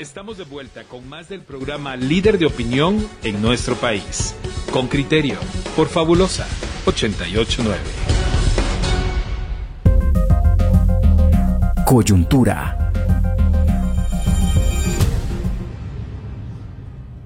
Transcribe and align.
Estamos 0.00 0.38
de 0.38 0.44
vuelta 0.44 0.84
con 0.84 1.06
más 1.10 1.28
del 1.28 1.42
programa 1.42 1.94
Líder 1.94 2.38
de 2.38 2.46
Opinión 2.46 3.06
en 3.22 3.42
nuestro 3.42 3.74
país. 3.74 4.34
Con 4.72 4.88
criterio, 4.88 5.34
por 5.76 5.88
Fabulosa 5.88 6.46
889. 6.86 7.78
Coyuntura. 11.84 12.90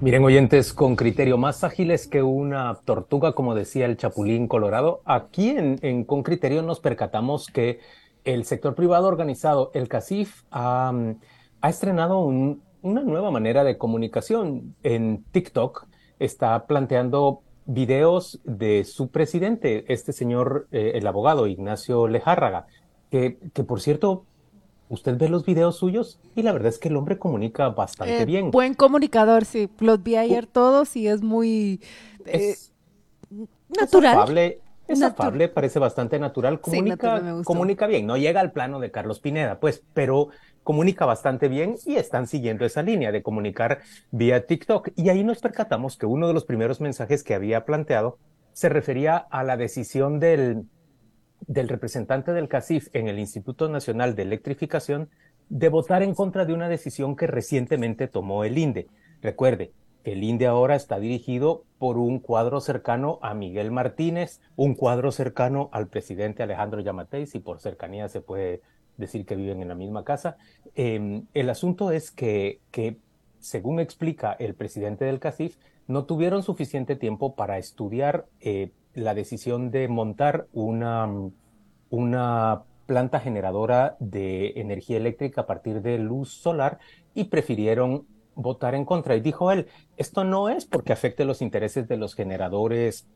Miren, 0.01 0.25
oyentes, 0.25 0.73
con 0.73 0.97
criterio 0.97 1.37
más 1.37 1.63
ágiles 1.63 2.07
que 2.07 2.23
una 2.23 2.81
tortuga, 2.83 3.31
como 3.31 3.55
decía 3.55 3.85
el 3.85 3.95
Chapulín 3.95 4.49
Colorado, 4.49 5.01
aquí 5.05 5.51
en, 5.51 6.03
Con 6.03 6.23
Criterio 6.23 6.61
nos 6.61 6.81
percatamos 6.81 7.47
que 7.47 7.79
el 8.25 8.43
sector 8.43 8.75
privado 8.75 9.07
organizado, 9.07 9.71
el 9.73 9.87
CACIF, 9.87 10.43
ha, 10.51 10.91
estrenado 11.69 12.19
una 12.85 13.01
nueva 13.01 13.31
manera 13.31 13.63
de 13.63 13.77
comunicación. 13.77 14.75
En 14.83 15.23
TikTok 15.31 15.87
está 16.19 16.67
planteando 16.67 17.41
videos 17.65 18.39
de 18.43 18.83
su 18.83 19.09
presidente, 19.09 19.85
este 19.91 20.13
señor, 20.13 20.67
eh, 20.71 20.91
el 20.93 21.07
abogado 21.07 21.47
Ignacio 21.47 22.07
Lejárraga, 22.07 22.67
que, 23.09 23.39
que 23.53 23.63
por 23.63 23.81
cierto 23.81 24.25
usted 24.87 25.17
ve 25.17 25.29
los 25.29 25.45
videos 25.45 25.77
suyos 25.77 26.19
y 26.35 26.43
la 26.43 26.51
verdad 26.51 26.69
es 26.69 26.77
que 26.77 26.89
el 26.89 26.95
hombre 26.95 27.17
comunica 27.17 27.69
bastante 27.69 28.21
eh, 28.21 28.25
bien. 28.25 28.51
Buen 28.51 28.75
comunicador, 28.75 29.45
sí. 29.45 29.67
Los 29.79 30.03
vi 30.03 30.15
ayer 30.17 30.45
todos 30.45 30.95
y 30.95 31.07
es 31.07 31.23
muy 31.23 31.81
es, 32.23 32.71
eh, 33.31 33.47
natural. 33.79 34.11
Es 34.11 34.17
afable, 34.19 34.61
es 34.87 35.01
afable, 35.01 35.47
parece 35.47 35.79
bastante 35.79 36.19
natural. 36.19 36.61
Comunica, 36.61 37.41
comunica 37.43 37.87
bien. 37.87 38.05
No 38.05 38.15
llega 38.15 38.41
al 38.41 38.51
plano 38.51 38.79
de 38.79 38.91
Carlos 38.91 39.19
Pineda, 39.19 39.59
pues, 39.59 39.83
pero 39.95 40.29
comunica 40.65 41.05
bastante 41.05 41.47
bien 41.47 41.75
y 41.85 41.95
están 41.95 42.27
siguiendo 42.27 42.65
esa 42.65 42.81
línea 42.81 43.13
de 43.13 43.23
comunicar 43.23 43.79
vía 44.11 44.45
TikTok. 44.45 44.89
Y 44.97 45.07
ahí 45.07 45.23
nos 45.23 45.39
percatamos 45.39 45.95
que 45.95 46.07
uno 46.07 46.27
de 46.27 46.33
los 46.33 46.43
primeros 46.43 46.81
mensajes 46.81 47.23
que 47.23 47.35
había 47.35 47.63
planteado 47.63 48.17
se 48.51 48.67
refería 48.67 49.15
a 49.15 49.43
la 49.43 49.55
decisión 49.55 50.19
del 50.19 50.65
del 51.47 51.69
representante 51.69 52.33
del 52.33 52.47
CACIF 52.47 52.87
en 52.93 53.07
el 53.07 53.19
Instituto 53.19 53.69
Nacional 53.69 54.15
de 54.15 54.23
Electrificación 54.23 55.09
de 55.49 55.69
votar 55.69 56.01
en 56.01 56.15
contra 56.15 56.45
de 56.45 56.53
una 56.53 56.69
decisión 56.69 57.15
que 57.15 57.27
recientemente 57.27 58.07
tomó 58.07 58.43
el 58.43 58.57
INDE. 58.57 58.87
Recuerde, 59.21 59.71
el 60.03 60.23
INDE 60.23 60.47
ahora 60.47 60.75
está 60.75 60.99
dirigido 60.99 61.63
por 61.77 61.97
un 61.97 62.19
cuadro 62.19 62.61
cercano 62.61 63.19
a 63.21 63.33
Miguel 63.33 63.71
Martínez, 63.71 64.41
un 64.55 64.75
cuadro 64.75 65.11
cercano 65.11 65.69
al 65.71 65.87
presidente 65.87 66.43
Alejandro 66.43 66.81
Yamatei, 66.81 67.27
y 67.31 67.39
por 67.39 67.59
cercanía 67.59 68.07
se 68.09 68.21
puede 68.21 68.61
decir 68.97 69.25
que 69.25 69.35
viven 69.35 69.61
en 69.61 69.67
la 69.67 69.75
misma 69.75 70.03
casa. 70.03 70.37
Em, 70.75 71.25
el 71.33 71.49
asunto 71.49 71.91
es 71.91 72.11
que, 72.11 72.59
que, 72.71 72.97
según 73.39 73.79
explica 73.79 74.33
el 74.33 74.55
presidente 74.55 75.05
del 75.05 75.19
CACIF, 75.19 75.57
no 75.87 76.05
tuvieron 76.05 76.43
suficiente 76.43 76.95
tiempo 76.95 77.35
para 77.35 77.57
estudiar 77.57 78.25
eh, 78.39 78.71
la 78.93 79.13
decisión 79.13 79.71
de 79.71 79.87
montar 79.87 80.47
una, 80.53 81.09
una 81.89 82.63
planta 82.85 83.19
generadora 83.19 83.97
de 83.99 84.53
energía 84.55 84.97
eléctrica 84.97 85.41
a 85.41 85.45
partir 85.45 85.81
de 85.81 85.97
luz 85.97 86.29
solar 86.29 86.79
y 87.13 87.25
prefirieron 87.25 88.07
votar 88.35 88.75
en 88.75 88.85
contra. 88.85 89.15
Y 89.15 89.21
dijo 89.21 89.51
él, 89.51 89.67
esto 89.97 90.23
no 90.23 90.49
es 90.49 90.65
porque 90.65 90.93
afecte 90.93 91.25
los 91.25 91.41
intereses 91.41 91.87
de 91.87 91.97
los 91.97 92.15
generadores 92.15 93.07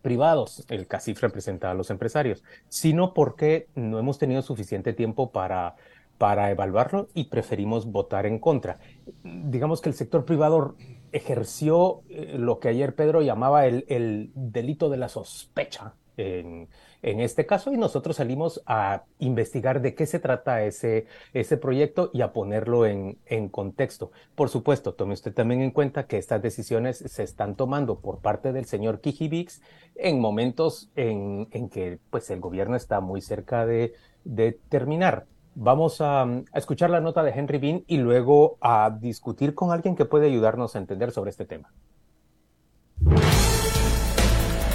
privados, 0.00 0.64
el 0.68 0.86
CACIF 0.86 1.20
representa 1.20 1.70
a 1.70 1.74
los 1.74 1.90
empresarios, 1.90 2.42
sino 2.68 3.14
porque 3.14 3.68
no 3.74 3.98
hemos 3.98 4.18
tenido 4.18 4.42
suficiente 4.42 4.92
tiempo 4.92 5.30
para, 5.32 5.76
para 6.18 6.50
evaluarlo 6.50 7.08
y 7.14 7.24
preferimos 7.24 7.86
votar 7.86 8.26
en 8.26 8.38
contra. 8.38 8.78
Digamos 9.24 9.80
que 9.80 9.88
el 9.88 9.94
sector 9.94 10.24
privado 10.24 10.76
ejerció 11.12 12.02
eh, 12.08 12.36
lo 12.38 12.58
que 12.58 12.68
ayer 12.68 12.94
Pedro 12.94 13.22
llamaba 13.22 13.66
el, 13.66 14.30
delito 14.34 14.88
de 14.88 14.96
la 14.96 15.08
sospecha 15.08 15.94
en, 16.16 16.68
este 17.02 17.46
caso 17.46 17.72
y 17.72 17.76
nosotros 17.76 18.16
salimos 18.16 18.62
a 18.66 19.04
investigar 19.18 19.80
de 19.80 19.94
qué 19.94 20.06
se 20.06 20.20
trata 20.20 20.62
ese, 20.62 21.06
ese 21.32 21.56
proyecto 21.56 22.10
y 22.12 22.22
a 22.22 22.32
ponerlo 22.32 22.86
en, 22.86 23.18
en, 23.26 23.48
contexto. 23.48 24.12
Por 24.34 24.48
supuesto, 24.48 24.94
tome 24.94 25.14
usted 25.14 25.34
también 25.34 25.62
en 25.62 25.72
cuenta 25.72 26.06
que 26.06 26.18
estas 26.18 26.40
decisiones 26.40 26.98
se 26.98 27.22
están 27.24 27.56
tomando 27.56 27.98
por 27.98 28.20
parte 28.20 28.52
del 28.52 28.66
señor 28.66 29.00
Kijibix 29.00 29.62
en 29.96 30.20
momentos 30.20 30.90
en, 30.94 31.48
en 31.50 31.68
que 31.68 31.98
pues, 32.10 32.30
el 32.30 32.40
gobierno 32.40 32.76
está 32.76 33.00
muy 33.00 33.20
cerca 33.20 33.66
de, 33.66 33.94
de 34.24 34.52
terminar. 34.68 35.26
Vamos 35.54 36.00
a, 36.00 36.26
escuchar 36.54 36.88
la 36.88 37.00
nota 37.00 37.22
de 37.22 37.30
Henry 37.30 37.58
Bean 37.58 37.84
y 37.86 37.98
luego 37.98 38.56
a 38.62 38.96
discutir 38.98 39.54
con 39.54 39.70
alguien 39.70 39.96
que 39.96 40.06
puede 40.06 40.26
ayudarnos 40.26 40.74
a 40.74 40.78
entender 40.78 41.10
sobre 41.10 41.30
este 41.30 41.44
tema. 41.44 41.70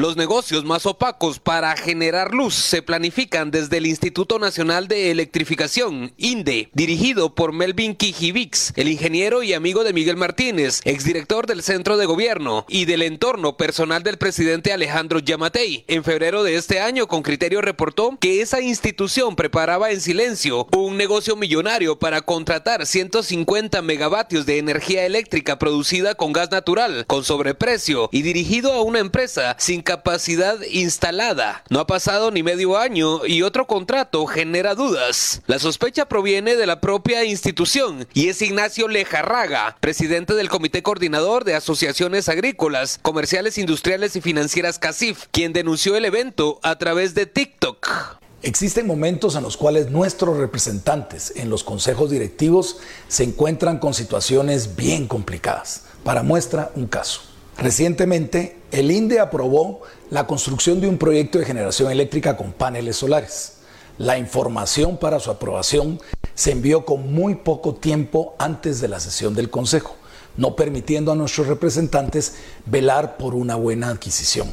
Los 0.00 0.16
negocios 0.16 0.64
más 0.64 0.86
opacos 0.86 1.40
para 1.40 1.76
generar 1.76 2.32
luz 2.32 2.54
se 2.54 2.80
planifican 2.80 3.50
desde 3.50 3.76
el 3.76 3.86
Instituto 3.86 4.38
Nacional 4.38 4.88
de 4.88 5.10
Electrificación, 5.10 6.14
INDE, 6.16 6.70
dirigido 6.72 7.34
por 7.34 7.52
Melvin 7.52 7.94
Kijivix, 7.94 8.72
el 8.76 8.88
ingeniero 8.88 9.42
y 9.42 9.52
amigo 9.52 9.84
de 9.84 9.92
Miguel 9.92 10.16
Martínez, 10.16 10.80
exdirector 10.84 11.46
del 11.46 11.62
Centro 11.62 11.98
de 11.98 12.06
Gobierno 12.06 12.64
y 12.66 12.86
del 12.86 13.02
entorno 13.02 13.58
personal 13.58 14.02
del 14.02 14.16
presidente 14.16 14.72
Alejandro 14.72 15.18
Yamatei. 15.18 15.84
En 15.86 16.02
febrero 16.02 16.44
de 16.44 16.54
este 16.54 16.80
año, 16.80 17.06
con 17.06 17.20
criterio 17.20 17.60
reportó 17.60 18.16
que 18.18 18.40
esa 18.40 18.62
institución 18.62 19.36
preparaba 19.36 19.90
en 19.90 20.00
silencio 20.00 20.66
un 20.74 20.96
negocio 20.96 21.36
millonario 21.36 21.98
para 21.98 22.22
contratar 22.22 22.86
150 22.86 23.82
megavatios 23.82 24.46
de 24.46 24.56
energía 24.56 25.04
eléctrica 25.04 25.58
producida 25.58 26.14
con 26.14 26.32
gas 26.32 26.50
natural, 26.50 27.04
con 27.06 27.22
sobreprecio 27.22 28.08
y 28.10 28.22
dirigido 28.22 28.72
a 28.72 28.80
una 28.80 29.00
empresa 29.00 29.56
sin 29.58 29.82
capacidad 29.90 30.56
instalada. 30.70 31.64
No 31.68 31.80
ha 31.80 31.86
pasado 31.88 32.30
ni 32.30 32.44
medio 32.44 32.78
año 32.78 33.26
y 33.26 33.42
otro 33.42 33.66
contrato 33.66 34.24
genera 34.26 34.76
dudas. 34.76 35.42
La 35.48 35.58
sospecha 35.58 36.06
proviene 36.06 36.54
de 36.54 36.64
la 36.64 36.80
propia 36.80 37.24
institución 37.24 38.06
y 38.14 38.28
es 38.28 38.40
Ignacio 38.40 38.86
Lejarraga, 38.86 39.76
presidente 39.80 40.34
del 40.34 40.48
Comité 40.48 40.84
Coordinador 40.84 41.42
de 41.42 41.56
Asociaciones 41.56 42.28
Agrícolas, 42.28 43.00
Comerciales, 43.02 43.58
Industriales 43.58 44.14
y 44.14 44.20
Financieras 44.20 44.78
CACIF, 44.78 45.24
quien 45.32 45.52
denunció 45.52 45.96
el 45.96 46.04
evento 46.04 46.60
a 46.62 46.78
través 46.78 47.16
de 47.16 47.26
TikTok. 47.26 48.20
Existen 48.42 48.86
momentos 48.86 49.34
en 49.34 49.42
los 49.42 49.56
cuales 49.56 49.90
nuestros 49.90 50.36
representantes 50.36 51.32
en 51.34 51.50
los 51.50 51.64
consejos 51.64 52.10
directivos 52.10 52.76
se 53.08 53.24
encuentran 53.24 53.80
con 53.80 53.92
situaciones 53.92 54.76
bien 54.76 55.08
complicadas. 55.08 55.86
Para 56.04 56.22
muestra, 56.22 56.70
un 56.76 56.86
caso. 56.86 57.22
Recientemente, 57.58 58.59
el 58.70 58.90
INDE 58.90 59.18
aprobó 59.18 59.80
la 60.10 60.26
construcción 60.26 60.80
de 60.80 60.88
un 60.88 60.98
proyecto 60.98 61.38
de 61.38 61.44
generación 61.44 61.90
eléctrica 61.90 62.36
con 62.36 62.52
paneles 62.52 62.96
solares. 62.96 63.54
La 63.98 64.16
información 64.16 64.96
para 64.96 65.20
su 65.20 65.30
aprobación 65.30 66.00
se 66.34 66.52
envió 66.52 66.84
con 66.84 67.12
muy 67.12 67.34
poco 67.34 67.74
tiempo 67.74 68.34
antes 68.38 68.80
de 68.80 68.88
la 68.88 69.00
sesión 69.00 69.34
del 69.34 69.50
Consejo, 69.50 69.96
no 70.36 70.56
permitiendo 70.56 71.12
a 71.12 71.16
nuestros 71.16 71.48
representantes 71.48 72.36
velar 72.64 73.16
por 73.16 73.34
una 73.34 73.56
buena 73.56 73.88
adquisición. 73.88 74.52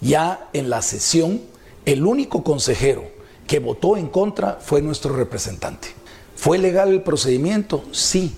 Ya 0.00 0.48
en 0.52 0.70
la 0.70 0.80
sesión, 0.80 1.42
el 1.84 2.06
único 2.06 2.44
consejero 2.44 3.04
que 3.46 3.58
votó 3.58 3.96
en 3.96 4.08
contra 4.08 4.58
fue 4.60 4.80
nuestro 4.82 5.14
representante. 5.14 5.88
¿Fue 6.36 6.58
legal 6.58 6.90
el 6.90 7.02
procedimiento? 7.02 7.84
Sí. 7.90 8.36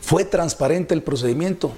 ¿Fue 0.00 0.24
transparente 0.24 0.94
el 0.94 1.02
procedimiento? 1.02 1.72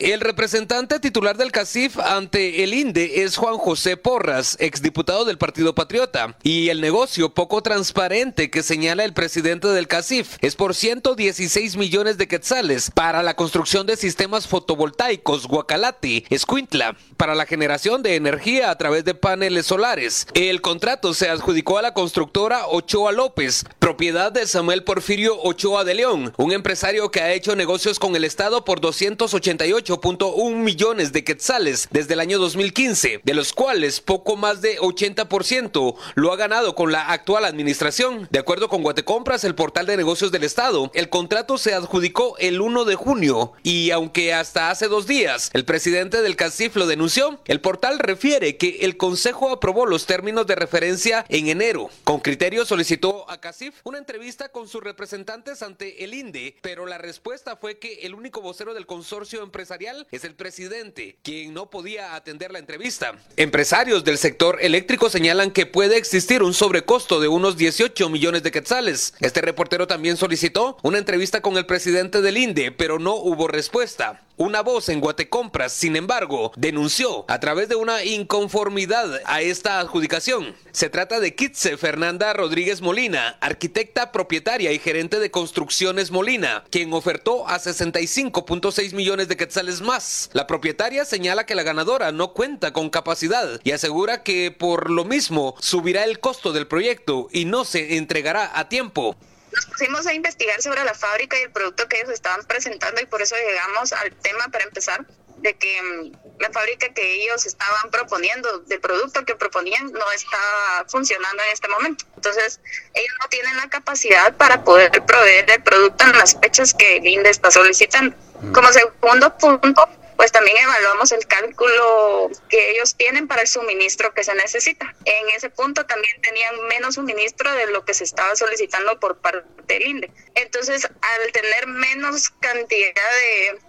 El 0.00 0.20
representante 0.20 0.98
titular 0.98 1.36
del 1.36 1.52
CACIF 1.52 1.98
ante 1.98 2.64
el 2.64 2.72
INDE 2.72 3.22
es 3.22 3.36
Juan 3.36 3.58
José 3.58 3.98
Porras, 3.98 4.56
exdiputado 4.58 5.26
del 5.26 5.36
Partido 5.36 5.74
Patriota. 5.74 6.38
Y 6.42 6.70
el 6.70 6.80
negocio 6.80 7.34
poco 7.34 7.62
transparente 7.62 8.48
que 8.50 8.62
señala 8.62 9.04
el 9.04 9.12
presidente 9.12 9.68
del 9.68 9.88
CACIF 9.88 10.38
es 10.40 10.56
por 10.56 10.74
116 10.74 11.76
millones 11.76 12.16
de 12.16 12.28
quetzales 12.28 12.90
para 12.90 13.22
la 13.22 13.36
construcción 13.36 13.86
de 13.86 13.98
sistemas 13.98 14.48
fotovoltaicos 14.48 15.46
Guacalati, 15.46 16.24
Escuintla, 16.30 16.96
para 17.18 17.34
la 17.34 17.44
generación 17.44 18.02
de 18.02 18.16
energía 18.16 18.70
a 18.70 18.78
través 18.78 19.04
de 19.04 19.14
paneles 19.14 19.66
solares. 19.66 20.26
El 20.32 20.62
contrato 20.62 21.12
se 21.12 21.28
adjudicó 21.28 21.76
a 21.76 21.82
la 21.82 21.92
constructora 21.92 22.66
Ochoa 22.68 23.12
López, 23.12 23.66
propiedad 23.78 24.32
de 24.32 24.46
Samuel 24.46 24.82
Porfirio 24.82 25.38
Ochoa 25.42 25.84
de 25.84 25.92
León, 25.92 26.32
un 26.38 26.52
empresario 26.52 27.10
que 27.10 27.20
ha 27.20 27.34
hecho 27.34 27.54
negocios 27.54 27.98
con 27.98 28.16
el 28.16 28.24
Estado 28.24 28.64
por 28.64 28.80
288 28.80 29.89
8.1 29.90 30.54
millones 30.56 31.12
de 31.12 31.24
quetzales 31.24 31.88
desde 31.90 32.14
el 32.14 32.20
año 32.20 32.38
2015, 32.38 33.20
de 33.22 33.34
los 33.34 33.52
cuales 33.52 34.00
poco 34.00 34.36
más 34.36 34.62
de 34.62 34.78
80% 34.78 35.96
lo 36.14 36.32
ha 36.32 36.36
ganado 36.36 36.74
con 36.74 36.92
la 36.92 37.08
actual 37.08 37.44
administración. 37.44 38.28
De 38.30 38.38
acuerdo 38.38 38.68
con 38.68 38.82
Guatecompras, 38.82 39.44
el 39.44 39.54
portal 39.54 39.86
de 39.86 39.96
negocios 39.96 40.32
del 40.32 40.44
Estado, 40.44 40.90
el 40.94 41.08
contrato 41.08 41.58
se 41.58 41.74
adjudicó 41.74 42.36
el 42.38 42.60
1 42.60 42.84
de 42.84 42.94
junio 42.94 43.52
y 43.62 43.90
aunque 43.90 44.32
hasta 44.32 44.70
hace 44.70 44.88
dos 44.88 45.06
días 45.06 45.50
el 45.52 45.64
presidente 45.64 46.22
del 46.22 46.36
CACIF 46.36 46.76
lo 46.76 46.86
denunció, 46.86 47.40
el 47.46 47.60
portal 47.60 47.98
refiere 47.98 48.56
que 48.56 48.78
el 48.82 48.96
Consejo 48.96 49.50
aprobó 49.50 49.86
los 49.86 50.06
términos 50.06 50.46
de 50.46 50.54
referencia 50.54 51.24
en 51.28 51.48
enero. 51.48 51.90
Con 52.04 52.20
criterio 52.20 52.64
solicitó 52.64 53.28
a 53.30 53.40
CACIF 53.40 53.74
una 53.84 53.98
entrevista 53.98 54.50
con 54.50 54.68
sus 54.68 54.82
representantes 54.82 55.62
ante 55.62 56.04
el 56.04 56.14
INDE, 56.14 56.56
pero 56.60 56.86
la 56.86 56.98
respuesta 56.98 57.56
fue 57.56 57.78
que 57.78 58.00
el 58.02 58.14
único 58.14 58.40
vocero 58.40 58.74
del 58.74 58.86
consorcio 58.86 59.42
empresarial 59.42 59.79
es 60.10 60.24
el 60.24 60.34
presidente, 60.34 61.16
quien 61.22 61.54
no 61.54 61.70
podía 61.70 62.14
atender 62.14 62.52
la 62.52 62.58
entrevista. 62.58 63.14
Empresarios 63.36 64.04
del 64.04 64.18
sector 64.18 64.58
eléctrico 64.60 65.08
señalan 65.08 65.50
que 65.50 65.64
puede 65.64 65.96
existir 65.96 66.42
un 66.42 66.52
sobrecosto 66.52 67.18
de 67.18 67.28
unos 67.28 67.56
18 67.56 68.10
millones 68.10 68.42
de 68.42 68.50
quetzales. 68.50 69.14
Este 69.20 69.40
reportero 69.40 69.86
también 69.86 70.18
solicitó 70.18 70.76
una 70.82 70.98
entrevista 70.98 71.40
con 71.40 71.56
el 71.56 71.64
presidente 71.64 72.20
del 72.20 72.36
INDE, 72.36 72.72
pero 72.72 72.98
no 72.98 73.14
hubo 73.14 73.48
respuesta. 73.48 74.22
Una 74.40 74.62
voz 74.62 74.88
en 74.88 75.00
Guatecompras, 75.00 75.70
sin 75.70 75.96
embargo, 75.96 76.50
denunció 76.56 77.26
a 77.28 77.40
través 77.40 77.68
de 77.68 77.74
una 77.74 78.02
inconformidad 78.04 79.20
a 79.26 79.42
esta 79.42 79.80
adjudicación. 79.80 80.56
Se 80.72 80.88
trata 80.88 81.20
de 81.20 81.34
Kitze 81.34 81.76
Fernanda 81.76 82.32
Rodríguez 82.32 82.80
Molina, 82.80 83.36
arquitecta 83.42 84.12
propietaria 84.12 84.72
y 84.72 84.78
gerente 84.78 85.20
de 85.20 85.30
construcciones 85.30 86.10
Molina, 86.10 86.64
quien 86.70 86.94
ofertó 86.94 87.46
a 87.46 87.58
65.6 87.58 88.94
millones 88.94 89.28
de 89.28 89.36
quetzales 89.36 89.82
más. 89.82 90.30
La 90.32 90.46
propietaria 90.46 91.04
señala 91.04 91.44
que 91.44 91.54
la 91.54 91.62
ganadora 91.62 92.10
no 92.10 92.32
cuenta 92.32 92.72
con 92.72 92.88
capacidad 92.88 93.60
y 93.62 93.72
asegura 93.72 94.22
que 94.22 94.50
por 94.50 94.88
lo 94.88 95.04
mismo 95.04 95.54
subirá 95.60 96.04
el 96.04 96.18
costo 96.18 96.54
del 96.54 96.66
proyecto 96.66 97.28
y 97.30 97.44
no 97.44 97.66
se 97.66 97.98
entregará 97.98 98.58
a 98.58 98.70
tiempo 98.70 99.16
nos 99.52 99.66
pusimos 99.66 100.06
a 100.06 100.14
investigar 100.14 100.60
sobre 100.62 100.84
la 100.84 100.94
fábrica 100.94 101.38
y 101.38 101.42
el 101.42 101.50
producto 101.50 101.88
que 101.88 101.98
ellos 101.98 102.10
estaban 102.10 102.44
presentando 102.44 103.00
y 103.00 103.06
por 103.06 103.22
eso 103.22 103.34
llegamos 103.36 103.92
al 103.92 104.12
tema 104.16 104.48
para 104.48 104.64
empezar 104.64 105.04
de 105.40 105.54
que 105.54 105.82
mm, 105.82 106.12
la 106.40 106.50
fábrica 106.50 106.92
que 106.92 107.22
ellos 107.22 107.46
estaban 107.46 107.90
proponiendo, 107.90 108.58
del 108.60 108.80
producto 108.80 109.24
que 109.24 109.34
proponían, 109.34 109.90
no 109.92 110.12
está 110.12 110.84
funcionando 110.88 111.42
en 111.42 111.50
este 111.50 111.68
momento. 111.68 112.04
Entonces, 112.16 112.60
ellos 112.94 113.14
no 113.20 113.28
tienen 113.28 113.56
la 113.56 113.68
capacidad 113.68 114.34
para 114.36 114.62
poder 114.64 114.90
proveer 115.04 115.50
el 115.50 115.62
producto 115.62 116.04
en 116.04 116.12
las 116.12 116.38
fechas 116.38 116.74
que 116.74 116.98
el 116.98 117.06
INDE 117.06 117.30
está 117.30 117.50
solicitando. 117.50 118.16
Como 118.52 118.72
segundo 118.72 119.36
punto, 119.38 119.88
pues 120.20 120.32
también 120.32 120.58
evaluamos 120.58 121.12
el 121.12 121.26
cálculo 121.26 122.30
que 122.50 122.72
ellos 122.72 122.94
tienen 122.94 123.26
para 123.26 123.40
el 123.40 123.48
suministro 123.48 124.12
que 124.12 124.22
se 124.22 124.34
necesita. 124.34 124.94
En 125.06 125.30
ese 125.30 125.48
punto 125.48 125.86
también 125.86 126.20
tenían 126.20 126.60
menos 126.68 126.96
suministro 126.96 127.50
de 127.54 127.68
lo 127.68 127.86
que 127.86 127.94
se 127.94 128.04
estaba 128.04 128.36
solicitando 128.36 129.00
por 129.00 129.16
parte 129.16 129.48
del 129.64 129.86
INDE. 129.86 130.10
Entonces, 130.34 130.84
al 130.84 131.32
tener 131.32 131.68
menos 131.68 132.28
cantidad 132.28 132.92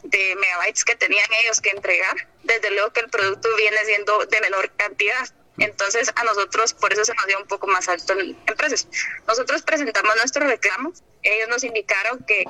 de, 0.04 0.36
megabytes 0.36 0.84
que 0.84 0.98
tenían 0.98 1.30
ellos 1.42 1.62
que 1.62 1.70
entregar, 1.70 2.28
desde 2.44 2.70
luego 2.72 2.92
que 2.92 3.00
el 3.00 3.10
producto 3.10 3.48
viene 3.56 3.86
siendo 3.86 4.26
de 4.26 4.42
menor 4.42 4.70
cantidad. 4.76 5.30
Entonces, 5.58 6.12
a 6.18 6.26
nosotros 6.26 6.74
por 6.74 6.92
eso 6.92 7.06
se 7.06 7.14
nos 7.14 7.28
dio 7.28 7.40
un 7.40 7.48
poco 7.48 7.68
más 7.68 7.88
alto 7.88 8.12
en 8.20 8.36
precios. 8.58 8.90
Nosotros 9.26 9.62
presentamos 9.62 10.18
nuestro 10.18 10.46
reclamo. 10.46 10.92
Ellos 11.24 11.48
nos 11.48 11.64
indicaron 11.64 12.26
que 12.26 12.44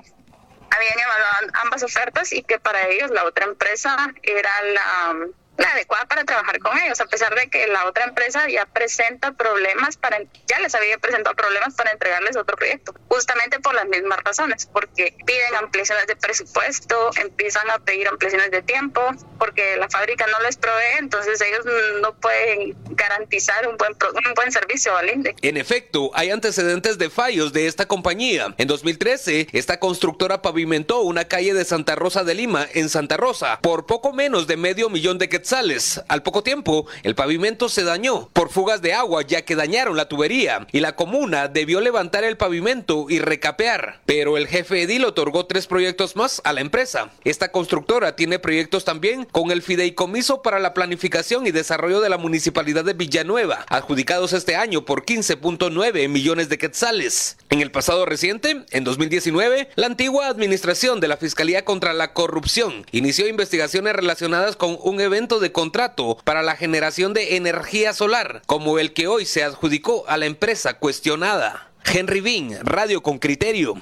habían 0.72 1.00
evaluado 1.00 1.48
ambas 1.62 1.84
ofertas 1.84 2.34
y 2.34 2.44
que 2.44 2.60
para 2.60 2.88
ellos 2.88 3.12
la 3.12 3.26
otra 3.26 3.46
empresa 3.46 4.14
era 4.24 4.52
la 4.64 5.28
la 5.58 5.72
adecuada 5.72 6.06
para 6.06 6.24
trabajar 6.24 6.60
con 6.60 6.78
ellos, 6.80 7.00
a 7.02 7.06
pesar 7.06 7.36
de 7.36 7.50
que 7.50 7.68
la 7.68 7.86
otra 7.86 8.06
empresa 8.06 8.48
ya 8.50 8.66
presenta 8.66 9.34
problemas 9.34 9.98
para, 9.98 10.20
ya 10.48 10.60
les 10.60 10.74
había 10.76 10.98
presentado 10.98 11.36
problemas 11.36 11.76
para 11.76 11.92
entregarles 11.92 12.36
otro 12.36 12.56
proyecto, 12.56 12.94
justamente 13.08 13.60
por 13.60 13.74
las 13.76 13.88
mismas 13.88 14.20
razones, 14.24 14.66
porque 14.66 15.16
piden 15.26 15.56
ampliaciones 15.60 16.08
de 16.08 16.16
presupuesto, 16.16 17.12
empiezan 17.18 17.70
a 17.70 17.80
pedir 17.80 18.08
ampliaciones 18.08 18.52
de 18.52 18.62
tiempo, 18.62 19.02
porque 19.38 19.76
la 19.78 19.90
fábrica 19.90 20.26
no 20.28 20.40
les 20.42 20.58
provee, 20.58 20.98
entonces 21.00 21.42
ellos 21.42 21.66
no 22.02 22.14
pueden 22.16 22.76
garantizar 22.92 23.68
un 23.68 23.78
buen, 23.78 23.94
un 23.94 24.34
buen 24.34 24.52
servicio 24.52 24.96
al 24.96 25.10
INDE. 25.10 25.36
En 25.42 25.58
efecto, 25.58 26.12
hay 26.14 26.32
antecedentes 26.32 26.98
de 26.98 27.10
fallos 27.10 27.54
de 27.54 27.68
esta 27.68 27.88
compañía. 27.88 28.54
En 28.58 28.68
2013, 28.68 29.48
esta 29.52 29.80
constructora 29.80 30.42
pavimentó 30.42 31.02
una 31.02 31.26
calle 31.26 31.54
de 31.54 31.66
Santa 31.66 31.96
Rosa 31.96 32.24
de 32.24 32.36
Lima 32.36 32.68
en 32.74 32.90
Santa 32.90 33.18
Rosa 33.18 33.60
por 33.62 33.86
poco 33.86 34.14
menos 34.14 34.48
de 34.48 34.58
medio 34.58 34.90
millón 34.90 35.18
de 35.18 35.30
quetzales 35.42 36.04
al 36.08 36.22
poco 36.22 36.44
tiempo, 36.44 36.86
el 37.02 37.16
pavimento 37.16 37.68
se 37.68 37.84
dañó 37.84 38.30
por 38.32 38.52
fugas 38.52 38.84
de 38.84 38.94
agua 38.94 39.24
ya 39.24 39.42
que 39.42 39.56
dañaron 39.56 39.98
la 39.98 40.08
tubería 40.08 40.68
y 40.72 40.82
la 40.82 40.96
comuna 40.96 41.48
debió 41.48 41.82
levantar 41.82 42.24
el 42.24 42.38
pavimento 42.38 43.08
y 43.10 43.18
recapear. 43.18 44.02
Pero 44.06 44.38
el 44.38 44.48
jefe 44.48 44.84
edil 44.84 45.04
otorgó 45.04 45.48
tres 45.48 45.66
proyectos 45.66 46.16
más 46.16 46.44
a 46.44 46.54
la 46.54 46.62
empresa. 46.62 47.10
Esta 47.24 47.52
constructora 47.52 48.16
tiene 48.16 48.38
proyectos 48.38 48.86
también 48.86 49.26
con 49.26 49.50
el 49.50 49.64
Fideicomiso 49.64 50.44
para 50.44 50.60
la 50.60 50.76
Planificación 50.76 51.48
y 51.48 51.52
Desarrollo 51.52 52.02
de 52.02 52.10
la 52.10 52.20
Municipalidad 52.20 52.86
de 52.86 52.94
Villanueva, 52.94 53.66
adjudicados 53.68 54.34
este 54.34 54.56
año 54.56 54.86
por 54.86 55.06
15.9 55.06 56.08
millones 56.08 56.50
de 56.50 56.60
quetzales. 56.60 57.38
En 57.50 57.62
el 57.62 57.72
pasado 57.72 58.06
reciente, 58.06 58.64
en 58.70 58.84
2019, 58.84 59.70
la 59.74 59.88
antigua 59.88 60.28
administración 60.28 61.00
de 61.00 61.08
la 61.08 61.18
Fiscalía 61.18 61.66
contra 61.66 61.94
la 61.94 62.14
Corrupción 62.14 62.86
inició 62.92 63.28
investigaciones 63.28 63.96
relacionadas 63.96 64.56
con 64.56 64.78
un 64.84 65.02
evento 65.02 65.31
de 65.40 65.52
contrato 65.52 66.18
para 66.24 66.42
la 66.44 66.56
generación 66.56 67.14
de 67.14 67.38
energía 67.38 67.94
solar, 67.94 68.42
como 68.48 68.80
el 68.80 68.94
que 68.94 69.08
hoy 69.08 69.26
se 69.26 69.44
adjudicó 69.44 70.04
a 70.08 70.18
la 70.18 70.26
empresa 70.26 70.80
cuestionada. 70.80 71.72
Henry 71.86 72.22
Bean, 72.22 72.66
Radio 72.66 73.02
con 73.02 73.18
Criterio. 73.20 73.76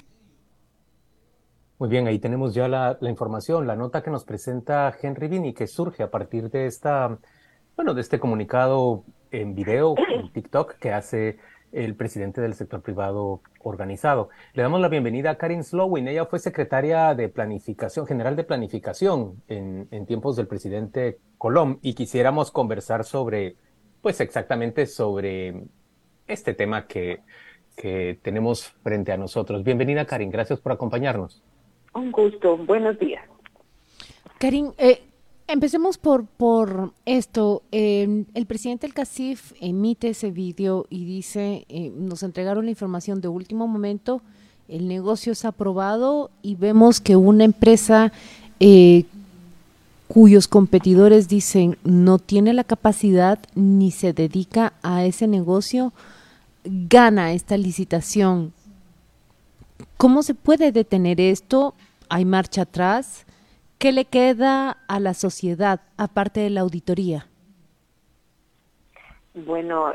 Muy 1.79 1.89
bien, 1.89 2.07
ahí 2.07 2.19
tenemos 2.19 2.53
ya 2.53 2.67
la, 2.67 2.97
información, 3.01 3.65
la 3.65 3.75
nota 3.75 4.03
que 4.03 4.11
nos 4.11 4.25
presenta 4.25 4.95
Henry 5.01 5.27
Bean 5.27 5.45
y 5.45 5.53
que 5.53 5.65
surge 5.65 6.03
a 6.03 6.11
partir 6.11 6.49
de 6.49 6.65
esta, 6.65 7.17
bueno, 7.75 7.93
de 7.93 8.01
este 8.01 8.19
comunicado 8.19 9.03
en 9.31 9.55
video, 9.55 9.95
en 9.97 10.31
TikTok, 10.31 10.73
que 10.73 10.91
hace 10.91 11.39
el 11.71 11.95
presidente 11.95 12.41
del 12.41 12.53
sector 12.53 12.81
privado 12.81 13.41
organizado. 13.61 14.29
Le 14.53 14.63
damos 14.63 14.81
la 14.81 14.89
bienvenida 14.89 15.31
a 15.31 15.35
Karin 15.35 15.63
Slowin. 15.63 16.07
Ella 16.07 16.25
fue 16.25 16.39
secretaria 16.39 17.13
de 17.15 17.29
Planificación, 17.29 18.07
General 18.07 18.35
de 18.35 18.43
Planificación 18.43 19.41
en, 19.47 20.05
tiempos 20.05 20.35
del 20.35 20.47
presidente 20.47 21.19
Colom 21.37 21.79
y 21.81 21.93
quisiéramos 21.93 22.51
conversar 22.51 23.03
sobre, 23.03 23.55
pues 24.01 24.19
exactamente 24.21 24.85
sobre 24.85 25.63
este 26.27 26.53
tema 26.53 26.87
que, 26.87 27.21
que 27.75 28.19
tenemos 28.21 28.67
frente 28.83 29.11
a 29.11 29.17
nosotros. 29.17 29.63
Bienvenida, 29.63 30.05
Karin. 30.05 30.31
Gracias 30.31 30.59
por 30.59 30.71
acompañarnos. 30.71 31.43
Un 31.93 32.11
gusto. 32.11 32.57
Buenos 32.57 32.97
días. 32.99 33.23
Karin, 34.39 34.73
eh, 34.77 35.08
Empecemos 35.51 35.97
por, 35.97 36.27
por 36.27 36.93
esto. 37.05 37.63
el 37.71 38.45
presidente 38.47 38.85
del 38.85 38.93
CACIF 38.93 39.53
emite 39.59 40.09
ese 40.09 40.29
vídeo 40.29 40.85
y 40.91 41.05
dice, 41.05 41.65
eh, 41.69 41.91
nos 41.97 42.21
entregaron 42.21 42.65
la 42.65 42.69
información 42.69 43.19
de 43.19 43.29
último 43.29 43.67
momento, 43.67 44.21
el 44.67 44.87
negocio 44.87 45.33
es 45.33 45.45
aprobado 45.45 46.29
y 46.43 46.53
vemos 46.53 47.01
que 47.01 47.15
una 47.15 47.45
empresa 47.45 48.13
eh, 48.59 49.05
cuyos 50.07 50.47
competidores 50.47 51.27
dicen 51.27 51.79
no 51.83 52.19
tiene 52.19 52.53
la 52.53 52.63
capacidad 52.63 53.39
ni 53.55 53.89
se 53.89 54.13
dedica 54.13 54.73
a 54.83 55.03
ese 55.03 55.25
negocio, 55.25 55.93
gana 56.63 57.33
esta 57.33 57.57
licitación. 57.57 58.53
¿Cómo 59.97 60.21
se 60.21 60.35
puede 60.35 60.71
detener 60.71 61.19
esto? 61.19 61.73
¿Hay 62.07 62.23
marcha 62.23 62.61
atrás? 62.61 63.25
¿Qué 63.79 63.93
le 63.93 64.03
queda 64.03 64.77
a 64.89 64.99
la 64.99 65.13
sociedad 65.13 65.79
aparte 65.95 66.41
de 66.41 66.49
la 66.49 66.59
auditoría? 66.61 67.27
Bueno, 69.33 69.93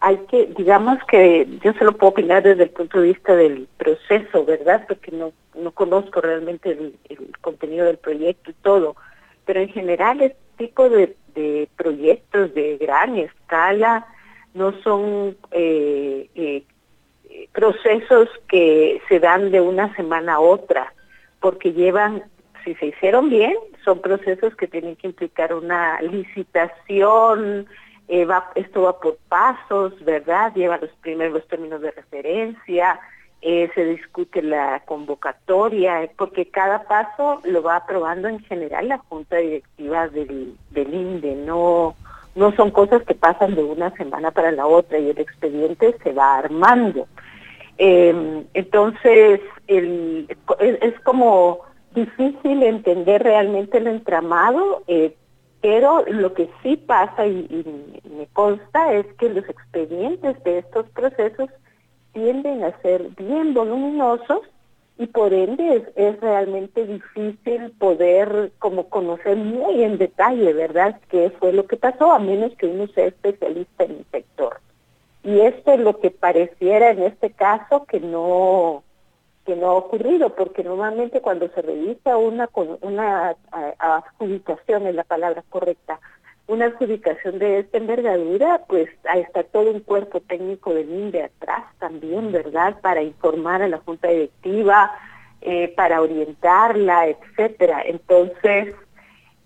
hay 0.00 0.16
que, 0.28 0.46
digamos 0.56 0.98
que 1.04 1.46
yo 1.62 1.72
se 1.74 1.84
lo 1.84 1.92
puedo 1.92 2.10
opinar 2.10 2.42
desde 2.42 2.64
el 2.64 2.70
punto 2.70 3.00
de 3.00 3.08
vista 3.08 3.36
del 3.36 3.68
proceso, 3.76 4.44
¿verdad? 4.44 4.84
Porque 4.88 5.12
no, 5.12 5.32
no 5.54 5.70
conozco 5.70 6.20
realmente 6.20 6.72
el, 6.72 6.98
contenido 7.40 7.86
del 7.86 7.98
proyecto 7.98 8.50
y 8.50 8.54
todo, 8.54 8.96
pero 9.44 9.60
en 9.60 9.68
general 9.68 10.20
este 10.20 10.40
tipo 10.56 10.88
de, 10.88 11.16
proyectos 11.76 12.52
de 12.52 12.78
gran 12.78 13.16
escala 13.16 14.06
no 14.54 14.72
son 14.82 15.36
eh, 15.52 16.28
eh, 16.34 16.64
procesos 17.52 18.28
que 18.48 19.00
se 19.08 19.20
dan 19.20 19.52
de 19.52 19.60
una 19.60 19.94
semana 19.94 20.34
a 20.34 20.40
otra, 20.40 20.92
porque 21.40 21.72
llevan 21.72 22.24
si 22.64 22.74
se 22.76 22.86
hicieron 22.86 23.30
bien, 23.30 23.54
son 23.84 24.00
procesos 24.00 24.54
que 24.56 24.66
tienen 24.66 24.96
que 24.96 25.08
implicar 25.08 25.54
una 25.54 26.00
licitación, 26.02 27.66
esto 28.08 28.82
va 28.82 29.00
por 29.00 29.16
pasos, 29.28 30.04
¿verdad? 30.04 30.52
Lleva 30.54 30.76
los 30.76 30.90
primeros 31.00 31.46
términos 31.48 31.80
de 31.80 31.92
referencia 31.92 33.00
eh, 33.44 33.68
se 33.74 33.84
discute 33.84 34.40
la 34.40 34.82
convocatoria, 34.86 36.08
porque 36.16 36.46
cada 36.46 36.84
paso 36.84 37.40
lo 37.42 37.60
va 37.60 37.74
aprobando 37.74 38.28
en 38.28 38.38
general 38.38 38.86
la 38.86 38.98
Junta 38.98 39.38
Directiva 39.38 40.06
del, 40.06 40.56
INDE, 40.76 41.34
no, 41.44 41.96
no 42.36 42.52
son 42.52 42.70
cosas 42.70 43.02
que 43.02 43.16
pasan 43.16 43.56
de 43.56 43.64
una 43.64 43.90
semana 43.96 44.30
para 44.30 44.52
la 44.52 44.64
otra 44.64 44.96
y 45.00 45.10
el 45.10 45.18
expediente 45.18 45.96
se 46.04 46.12
va 46.12 46.38
armando. 46.38 47.08
Em, 47.78 48.44
entonces, 48.54 49.40
el, 49.66 50.28
es, 50.60 51.00
como 51.00 51.62
difícil 51.94 52.62
entender 52.62 53.22
realmente 53.22 53.78
el 53.78 53.86
entramado, 53.86 54.82
eh, 54.86 55.14
pero 55.60 56.04
lo 56.08 56.34
que 56.34 56.50
sí 56.62 56.76
pasa 56.76 57.26
y, 57.26 57.64
me 58.16 58.26
consta 58.32 58.92
es 58.92 59.06
que 59.14 59.28
los 59.28 59.48
expedientes 59.48 60.42
de 60.44 60.58
estos 60.58 60.88
procesos 60.90 61.48
tienden 62.12 62.64
a 62.64 62.78
ser 62.82 63.08
bien 63.16 63.54
voluminosos 63.54 64.40
y 64.98 65.06
por 65.06 65.32
ende 65.32 65.84
es, 65.96 66.20
realmente 66.20 66.86
difícil 66.86 67.70
poder 67.78 68.52
como 68.58 68.88
conocer 68.88 69.36
muy 69.36 69.82
en 69.82 69.98
detalle, 69.98 70.52
¿verdad?, 70.52 71.00
qué 71.08 71.30
fue 71.38 71.52
lo 71.52 71.66
que 71.66 71.76
pasó, 71.76 72.12
a 72.12 72.18
menos 72.18 72.52
que 72.56 72.66
uno 72.66 72.86
sea 72.88 73.06
especialista 73.06 73.84
en 73.84 73.90
el 73.92 74.06
sector. 74.10 74.60
Y 75.24 75.40
esto 75.40 75.72
es 75.72 75.80
lo 75.80 75.98
que 76.00 76.10
pareciera 76.10 76.90
en 76.90 77.02
este 77.04 77.30
caso 77.30 77.84
que 77.86 78.00
no 78.00 78.82
que 79.44 79.56
no 79.56 79.68
ha 79.68 79.74
ocurrido, 79.74 80.34
porque 80.34 80.62
normalmente 80.62 81.20
cuando 81.20 81.48
se 81.48 81.62
revisa 81.62 82.16
una 82.16 82.48
una 82.80 83.36
adjudicación 83.78 84.86
es 84.86 84.94
la 84.94 85.04
palabra 85.04 85.42
correcta, 85.48 85.98
una 86.46 86.66
adjudicación 86.66 87.38
de 87.38 87.60
esta 87.60 87.78
envergadura, 87.78 88.62
pues 88.68 88.88
ahí 89.08 89.20
está 89.20 89.42
todo 89.44 89.70
un 89.70 89.80
cuerpo 89.80 90.20
técnico 90.20 90.74
del 90.74 90.90
INDE 90.90 91.24
atrás 91.24 91.64
también, 91.78 92.32
¿verdad? 92.32 92.80
Para 92.80 93.02
informar 93.02 93.62
a 93.62 93.68
la 93.68 93.78
junta 93.78 94.08
directiva, 94.08 94.92
eh, 95.40 95.72
para 95.74 96.00
orientarla, 96.02 97.08
etcétera. 97.08 97.82
Entonces, 97.84 98.74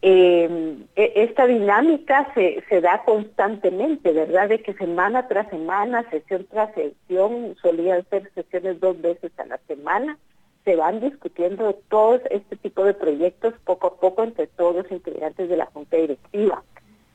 eh, 0.08 0.86
e, 0.94 1.12
esta 1.16 1.48
dinámica 1.48 2.32
se, 2.32 2.80
da 2.80 3.02
constantemente, 3.02 4.12
¿verdad? 4.12 4.48
De 4.48 4.62
que 4.62 4.72
semana 4.74 5.26
tras 5.26 5.50
semana, 5.50 6.08
sesión 6.10 6.46
tras 6.48 6.72
sesión, 6.74 7.56
solían 7.60 8.08
ser 8.08 8.30
sesiones 8.32 8.78
dos 8.78 9.00
veces 9.00 9.32
a 9.36 9.46
la 9.46 9.58
semana, 9.66 10.16
se 10.64 10.76
van 10.76 11.00
discutiendo 11.00 11.74
todo 11.88 12.20
este 12.30 12.54
tipo 12.54 12.84
de 12.84 12.94
proyectos 12.94 13.54
poco 13.64 13.88
a 13.88 13.96
poco 13.96 14.22
entre 14.22 14.46
todos 14.46 14.76
los 14.76 14.92
integrantes 14.92 15.48
de 15.48 15.56
la 15.56 15.66
Junta 15.66 15.96
Directiva. 15.96 16.62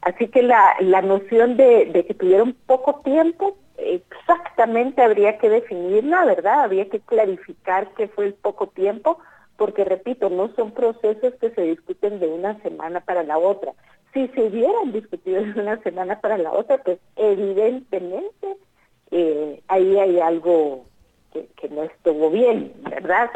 Así 0.02 0.28
que 0.28 0.42
la, 0.42 0.76
la 0.82 1.02
noción 1.02 1.56
de, 1.56 1.86
de 1.86 2.06
que 2.06 2.14
tuvieron 2.14 2.58
poco 2.66 3.00
tiempo, 3.06 3.56
exactamente 3.78 5.02
habría 5.02 5.38
que 5.38 5.48
definirla, 5.48 6.26
¿verdad? 6.26 6.66
Habría 6.66 6.90
que 6.90 7.00
clarificar 7.00 7.94
qué 7.96 8.10
fue 8.10 8.26
el 8.26 8.34
poco 8.34 8.68
tiempo, 8.68 9.20
porque 9.58 9.84
repito, 9.84 10.30
no 10.30 10.54
son 10.56 10.72
procesos 10.72 11.34
que 11.36 11.52
se 11.52 11.62
discuten 11.62 12.20
de 12.20 12.28
una 12.28 12.60
semana 12.62 13.02
para 13.02 13.24
la 13.24 13.38
otra. 13.38 13.74
Si 14.14 14.28
se 14.30 14.44
hubieran 14.44 14.92
discutido 14.92 15.42
de 15.42 15.60
una 15.60 15.82
semana 15.84 16.20
para 16.20 16.38
la 16.38 16.52
otra, 16.52 16.78
pues 16.80 17.00
evidentemente 17.16 18.58
eh, 19.12 19.62
ahí 19.68 19.98
hay 19.98 20.20
algo 20.20 20.86
que, 21.32 21.70
no 21.70 21.84
estuvo 21.84 22.30
bien, 22.30 22.74
¿verdad? 22.90 23.30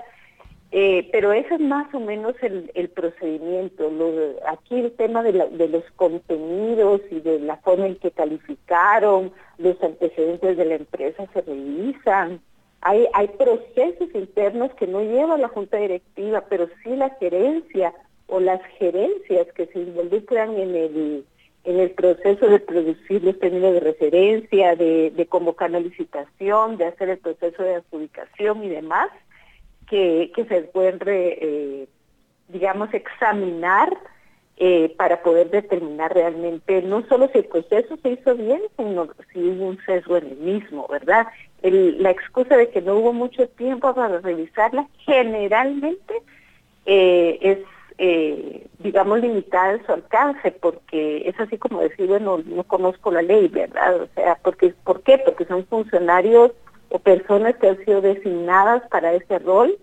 Eh, 0.71 1.07
pero 1.11 1.31
ese 1.31 1.55
es 1.55 1.61
más 1.61 1.93
o 1.93 1.99
menos 1.99 2.35
el, 2.41 2.89
procedimiento. 2.89 3.89
aquí 4.47 4.79
el 4.79 4.91
tema 4.93 5.23
de, 5.23 5.31
de, 5.31 5.69
los 5.69 5.83
contenidos 5.95 7.01
y 7.11 7.21
de 7.21 7.39
la 7.39 7.57
forma 7.57 7.87
en 7.87 7.95
que 7.95 8.11
calificaron, 8.11 9.31
los 9.57 9.81
antecedentes 9.81 10.57
de 10.57 10.65
la 10.65 10.75
empresa 10.75 11.25
se 11.33 11.41
revisan, 11.41 12.41
hay, 12.85 13.27
procesos 13.29 14.13
internos 14.13 14.71
que 14.75 14.85
no 14.85 15.01
lleva 15.01 15.39
la 15.39 15.47
junta 15.47 15.77
directiva, 15.77 16.45
pero 16.47 16.69
sí 16.83 16.95
la 16.95 17.09
gerencia 17.19 17.95
o 18.27 18.39
las 18.39 18.61
gerencias 18.77 19.47
que 19.55 19.65
se 19.65 19.79
involucran 19.79 20.55
en 20.55 20.75
el, 20.75 21.25
en 21.63 21.79
el 21.79 21.89
proceso 21.91 22.47
de 22.47 22.59
producir 22.59 23.23
los 23.23 23.39
términos 23.39 23.73
de 23.73 23.79
referencia, 23.79 24.75
de, 24.75 25.27
convocar 25.27 25.71
la 25.71 25.79
licitación, 25.79 26.77
de 26.77 26.85
hacer 26.85 27.09
el 27.09 27.17
proceso 27.17 27.63
de 27.63 27.75
adjudicación 27.75 28.63
y 28.63 28.69
demás, 28.69 29.09
que, 29.89 30.31
que 30.35 30.45
se 30.45 30.61
pueden, 30.61 30.99
eh, 31.07 31.87
digamos, 32.49 32.93
examinar 32.93 33.97
eh, 34.57 34.93
para 34.97 35.21
poder 35.21 35.49
determinar 35.49 36.13
realmente 36.13 36.81
no 36.81 37.05
solo 37.07 37.27
si 37.27 37.39
el 37.39 37.45
proceso 37.45 37.97
se 38.01 38.11
hizo 38.11 38.35
bien, 38.35 38.61
sino 38.77 39.09
si 39.33 39.39
hubo 39.39 39.67
un 39.67 39.79
sesgo 39.85 40.15
en 40.15 40.27
el 40.27 40.37
mismo, 40.37 40.87
¿verdad? 40.89 41.27
la 41.61 42.11
excusa 42.11 42.55
de 42.55 42.69
que 42.69 42.81
no 42.81 42.95
hubo 42.95 43.11
mucho 43.11 43.47
tiempo 43.49 43.93
para 43.93 44.19
revisarla 44.19 44.87
generalmente 44.99 46.13
eh, 46.85 47.39
es, 47.41 47.57
eh, 47.97 48.67
digamos, 48.79 49.19
limitada 49.19 49.73
en 49.73 49.85
su 49.85 49.91
alcance, 49.91 50.51
porque 50.51 51.27
es 51.27 51.39
así 51.39 51.57
como 51.57 51.81
decir, 51.81 52.07
bueno, 52.07 52.37
no 52.45 52.63
conozco 52.63 53.11
la 53.11 53.23
ley, 53.23 53.47
¿verdad? 53.47 54.03
O 54.03 54.07
sea, 54.13 54.37
porque, 54.43 54.73
¿por 54.83 55.01
qué? 55.01 55.17
Porque 55.17 55.45
son 55.45 55.65
funcionarios 55.65 56.51
o 56.89 56.99
personas 56.99 57.55
que 57.55 57.69
han 57.69 57.83
sido 57.83 58.01
designadas 58.01 58.83
para 58.89 59.13
ese 59.13 59.39
rol 59.39 59.75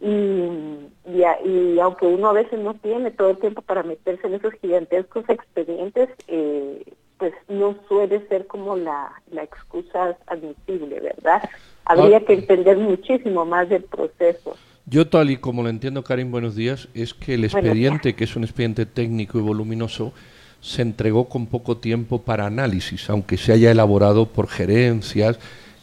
y, 0.00 0.90
y, 1.06 1.78
aunque 1.80 2.06
uno 2.06 2.28
a 2.28 2.32
veces 2.32 2.58
no 2.60 2.74
tiene 2.74 3.10
todo 3.10 3.30
el 3.30 3.38
tiempo 3.38 3.62
para 3.62 3.82
meterse 3.82 4.26
en 4.26 4.34
esos 4.34 4.52
gigantescos 4.60 5.28
expedientes, 5.28 6.08
eh, 6.28 6.84
pues 7.18 7.32
no 7.48 7.76
suele 7.88 8.26
ser 8.28 8.46
como 8.46 8.76
la, 8.76 9.10
la 9.32 9.42
excusa 9.42 10.16
admisible, 10.26 11.00
¿verdad? 11.00 11.42
Habría 11.84 12.18
ah, 12.18 12.20
que 12.20 12.34
entender 12.34 12.78
muchísimo 12.78 13.44
más 13.44 13.68
del 13.68 13.82
proceso. 13.82 14.56
Yo 14.86 15.08
tal 15.08 15.30
y 15.30 15.36
como 15.36 15.62
lo 15.62 15.68
entiendo, 15.68 16.04
Karim, 16.04 16.30
buenos 16.30 16.54
días, 16.54 16.88
es 16.94 17.12
que 17.12 17.34
el 17.34 17.44
expediente, 17.44 18.14
que 18.14 18.24
es 18.24 18.36
un 18.36 18.44
expediente 18.44 18.86
técnico 18.86 19.38
y 19.38 19.42
voluminoso, 19.42 20.12
se 20.60 20.82
entregó 20.82 21.28
con 21.28 21.46
poco 21.46 21.76
tiempo 21.76 22.22
para 22.22 22.46
análisis, 22.46 23.10
aunque 23.10 23.36
se 23.36 23.52
haya 23.52 23.70
elaborado 23.70 24.26
por 24.26 24.48
gerencias. 24.48 25.38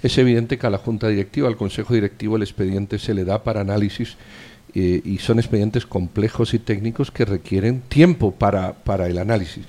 Es 0.05 0.19
evidente 0.19 0.59
que 0.59 0.67
a 0.67 0.69
la 0.69 0.77
Junta 0.77 1.07
Directiva, 1.07 1.47
al 1.47 1.57
Consejo 1.57 1.95
Directivo, 1.95 2.35
el 2.35 2.43
expediente 2.43 2.99
se 2.99 3.15
le 3.15 3.25
da 3.25 3.41
para 3.41 3.61
análisis 3.61 4.17
eh, 4.75 5.01
y 5.03 5.17
son 5.17 5.39
expedientes 5.39 5.87
complejos 5.87 6.53
y 6.53 6.59
técnicos 6.59 7.09
que 7.09 7.25
requieren 7.25 7.81
tiempo 7.81 8.31
para, 8.31 8.73
para 8.73 9.07
el 9.07 9.17
análisis. 9.17 9.65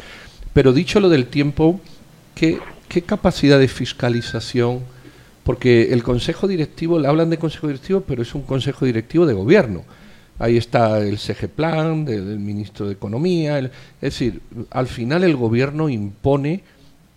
Pero 0.52 0.74
dicho 0.74 1.00
lo 1.00 1.08
del 1.08 1.28
tiempo, 1.28 1.80
¿qué, 2.34 2.60
capacidad 3.06 3.58
de 3.58 3.66
fiscalización? 3.66 4.80
Porque 5.42 5.94
el 5.94 6.02
consejo 6.02 6.46
directivo, 6.46 6.98
le 6.98 7.08
hablan 7.08 7.30
de 7.30 7.38
consejo 7.38 7.68
directivo, 7.68 8.02
pero 8.02 8.20
es 8.20 8.34
un 8.34 8.42
consejo 8.42 8.84
directivo 8.84 9.24
de 9.24 9.32
gobierno. 9.32 9.84
Ahí 10.38 10.58
está 10.58 10.98
el 10.98 11.16
CG 11.16 11.48
Plan, 11.48 12.04
del, 12.04 12.38
ministro 12.38 12.88
de 12.88 12.92
Economía. 12.92 13.58
es 13.58 13.70
decir, 14.02 14.42
al 14.68 14.86
final 14.86 15.24
el 15.24 15.34
gobierno 15.34 15.88
impone 15.88 16.62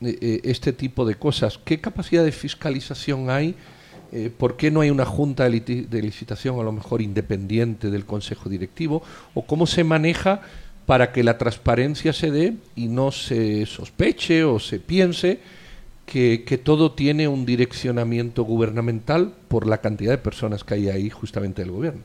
eh, 0.01 0.17
eh, 0.21 0.41
este 0.43 0.73
tipo 0.73 1.05
de 1.05 1.15
cosas. 1.15 1.59
¿Qué 1.63 1.79
capacidad 1.79 2.23
de 2.23 2.31
fiscalización 2.31 3.29
hay? 3.29 3.55
Eh, 4.11 4.31
¿Por 4.35 4.57
qué 4.57 4.71
no 4.71 4.81
hay 4.81 4.89
una 4.89 5.05
junta 5.05 5.49
de, 5.49 5.59
de, 5.59 6.01
licitación 6.01 6.59
a 6.59 6.63
lo 6.63 6.71
mejor 6.71 7.01
independiente 7.01 7.91
del 7.91 8.05
consejo 8.05 8.49
directivo? 8.49 9.03
¿O 9.33 9.45
cómo 9.45 9.67
se 9.67 9.83
maneja 9.83 10.41
para 10.85 11.11
que 11.11 11.23
la 11.23 11.37
transparencia 11.37 12.13
se 12.13 12.31
dé 12.31 12.55
y 12.75 12.87
no 12.87 13.11
se 13.11 13.67
sospeche 13.67 14.43
o 14.43 14.59
se 14.59 14.79
piense 14.79 15.39
que, 16.09 16.59
todo 16.63 16.93
tiene 16.93 17.27
un 17.27 17.45
direccionamiento 17.45 18.43
gubernamental 18.43 19.33
por 19.47 19.67
la 19.67 19.77
cantidad 19.77 20.11
de 20.11 20.17
personas 20.17 20.63
que 20.63 20.73
hay 20.73 20.89
ahí 20.89 21.09
justamente 21.09 21.61
del 21.61 21.71
gobierno. 21.71 22.01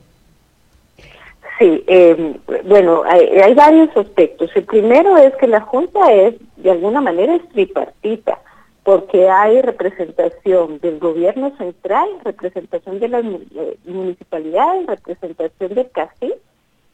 Sí, 1.59 1.85
eh, 1.87 2.37
bueno, 2.65 3.05
hay, 3.07 3.55
varios 3.55 3.97
aspectos. 3.97 4.51
El 4.57 4.65
primero 4.65 5.17
es 5.17 5.35
que 5.37 5.47
la 5.47 5.61
Junta 5.61 6.13
es, 6.13 6.35
de 6.57 6.71
alguna 6.73 7.01
manera, 7.01 7.37
es 7.37 7.49
tripartita, 7.51 8.41
porque 8.83 9.29
hay 9.29 9.63
representación 9.63 10.81
del 10.81 10.99
gobierno 10.99 11.57
central, 11.57 12.09
representación 12.25 12.99
de 12.99 13.09
las 13.09 13.25
eh, 13.25 13.79
municipalidades, 13.85 14.87
representación 14.87 15.75
del 15.75 15.91
CACI 15.91 16.35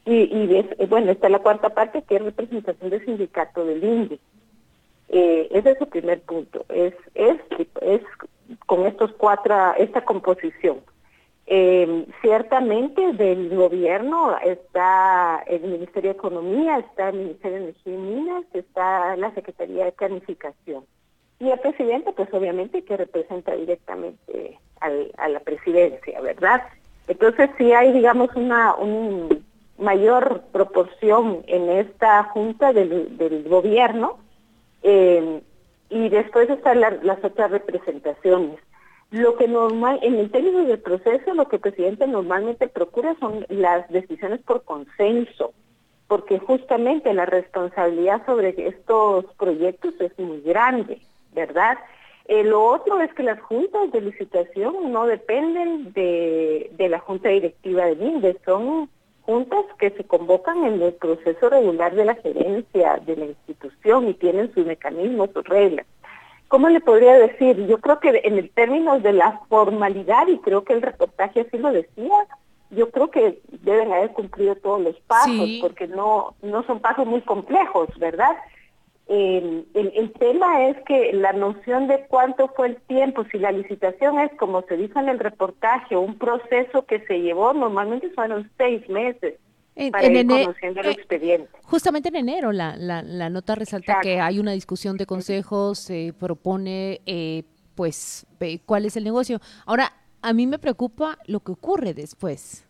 y, 0.05 0.15
y 0.15 0.57
eh, 0.57 0.87
bueno, 0.89 1.11
está 1.11 1.29
la 1.31 1.39
cuarta 1.39 1.71
parte 1.71 2.03
que 2.03 2.17
es 2.17 2.23
representación 2.23 2.91
del 2.91 3.05
sindicato 3.05 3.65
del 3.65 3.83
INDE. 3.83 4.19
Eh, 5.09 5.49
ese 5.51 5.71
es 5.73 5.79
su 5.79 5.89
primer 5.89 6.21
punto, 6.21 6.65
es, 6.69 6.95
es, 7.15 7.37
es 7.81 8.01
con 8.67 8.87
estos 8.87 9.13
cuatro, 9.13 9.75
esta 9.79 10.05
composición. 10.05 10.79
Eh, 11.53 12.07
ciertamente 12.23 13.13
del 13.15 13.49
gobierno 13.57 14.37
está 14.39 15.43
el 15.49 15.63
Ministerio 15.63 16.13
de 16.13 16.17
Economía, 16.17 16.79
está 16.79 17.09
el 17.09 17.17
Ministerio 17.17 17.57
de 17.57 17.65
Energía 17.65 17.95
y 17.95 17.97
Minas, 17.97 18.45
está 18.53 19.17
la 19.17 19.35
Secretaría 19.35 19.87
de 19.87 19.93
Planificación. 19.93 20.85
Y 21.41 21.51
el 21.51 21.59
presidente, 21.59 22.13
pues 22.13 22.33
obviamente 22.33 22.85
que 22.85 22.97
representa 22.97 23.57
directamente 23.57 24.61
a 24.81 25.29
la 25.29 25.41
presidencia, 25.41 26.21
¿verdad? 26.21 26.63
Entonces 27.09 27.51
sí 27.59 27.73
hay, 27.73 27.93
digamos, 27.93 28.31
una, 28.37 28.77
un, 28.77 29.45
mayor 29.81 30.43
proporción 30.53 31.43
en 31.49 31.69
esta 31.69 32.23
junta 32.25 32.73
del, 32.73 33.45
gobierno 33.49 34.19
eh, 34.83 35.43
y 35.89 36.09
después 36.11 36.49
están 36.49 36.81
las 36.81 37.25
otras 37.25 37.51
representaciones. 37.51 38.61
Lo 39.11 39.37
que 39.37 39.49
normal, 39.49 39.99
en 40.03 40.15
el 40.17 40.31
términos 40.31 40.69
del 40.69 40.79
proceso, 40.79 41.35
lo 41.35 41.49
que 41.49 41.57
el 41.57 41.63
presidente 41.63 42.07
normalmente 42.07 42.69
procura 42.69 43.17
son 43.19 43.45
las 43.49 43.89
decisiones 43.89 44.41
por 44.41 44.63
consenso, 44.63 45.53
porque 46.07 46.39
justamente 46.39 47.13
la 47.13 47.27
responsabilidad 47.27 48.25
sobre 48.25 48.55
estos 48.69 49.25
proyectos 49.37 49.95
es 50.01 50.17
muy 50.19 50.41
grande, 50.43 51.01
¿verdad? 51.33 51.77
Eh, 52.27 52.45
lo 52.45 52.65
otro 52.65 53.01
es 53.01 53.13
que 53.15 53.25
las 53.25 53.41
juntas 53.41 53.91
de 53.91 54.01
licitación 54.01 54.93
no 54.93 55.07
dependen 55.07 55.93
de, 55.93 56.71
de 56.77 56.89
la 56.89 57.01
junta 57.01 57.31
directiva 57.31 57.87
del 57.87 58.01
INDE, 58.01 58.37
son 58.45 58.89
juntas 59.23 59.65
que 59.81 59.91
se 59.91 60.05
convocan 60.05 60.65
en 60.65 60.81
el 60.81 60.93
proceso 60.95 61.51
regular 61.51 61.97
de 61.97 62.05
la 62.05 62.15
gerencia 62.15 63.01
de 63.05 63.17
la 63.17 63.25
institución 63.27 64.09
y 64.09 64.15
tienen 64.15 64.55
sus 64.55 64.65
mecanismos, 64.65 65.31
sus 65.35 65.45
reglas. 65.49 65.87
¿Cómo 66.51 66.69
le 66.69 66.81
podría 66.81 67.15
decir? 67.15 67.65
Yo 67.69 67.79
creo 67.79 68.01
que 68.01 68.23
en 68.25 68.37
el 68.37 68.51
término 68.51 68.99
de 68.99 69.13
la 69.13 69.41
formalidad, 69.49 70.27
y 70.27 70.39
creo 70.39 70.65
que 70.65 70.73
el 70.73 70.83
reportaje 70.83 71.43
así 71.43 71.57
lo 71.57 71.71
decía, 71.71 72.27
yo 72.71 72.91
creo 72.91 73.09
que 73.09 73.41
deben 73.63 73.93
haber 73.93 74.11
cumplido 74.11 74.57
todos 74.57 74.81
los 74.81 74.97
pasos, 75.03 75.49
porque 75.61 75.87
no, 75.87 76.35
no 76.43 76.65
son 76.65 76.81
pasos 76.81 77.07
muy 77.07 77.21
complejos, 77.21 77.89
¿verdad? 77.99 78.37
el, 79.07 79.67
el, 79.75 80.13
tema 80.13 80.69
es 80.69 80.77
que 80.87 81.13
la 81.13 81.33
noción 81.33 81.87
de 81.87 82.05
cuánto 82.09 82.49
fue 82.49 82.69
el 82.69 82.77
tiempo, 82.83 83.25
si 83.31 83.39
la 83.39 83.53
licitación 83.53 84.19
es, 84.19 84.33
como 84.37 84.63
se 84.63 84.77
dice 84.77 84.99
en 84.99 85.09
el 85.09 85.21
reportaje, 85.21 85.97
un 85.97 86.19
proceso 86.19 86.85
que 86.85 87.01
se 87.07 87.21
llevó, 87.21 87.53
normalmente 87.53 88.11
fueron 88.11 88.51
seis 88.57 88.89
meses 88.89 89.35
en, 89.81 90.31
eh, 90.31 91.49
Justamente 91.63 92.11
en 92.11 92.17
enero 92.17 92.53
la, 92.53 92.77
la, 92.77 93.31
nota 93.31 93.55
resalta 93.55 94.01
que 94.03 94.21
hay 94.21 94.39
una 94.39 94.53
discusión 94.53 94.97
de 94.97 95.07
consejos, 95.07 95.79
se 95.79 96.15
propone 96.19 97.01
eh, 97.07 97.45
pues 97.75 98.27
cuál 98.67 98.85
es 98.85 98.97
el 98.97 99.05
negocio. 99.05 99.41
Ahora, 99.65 99.93
a 100.23 100.33
mí 100.33 100.47
me 100.47 100.59
preocupa 100.59 101.19
lo 101.27 101.41
que 101.41 101.53
ocurre 101.53 101.95
después. 101.95 102.65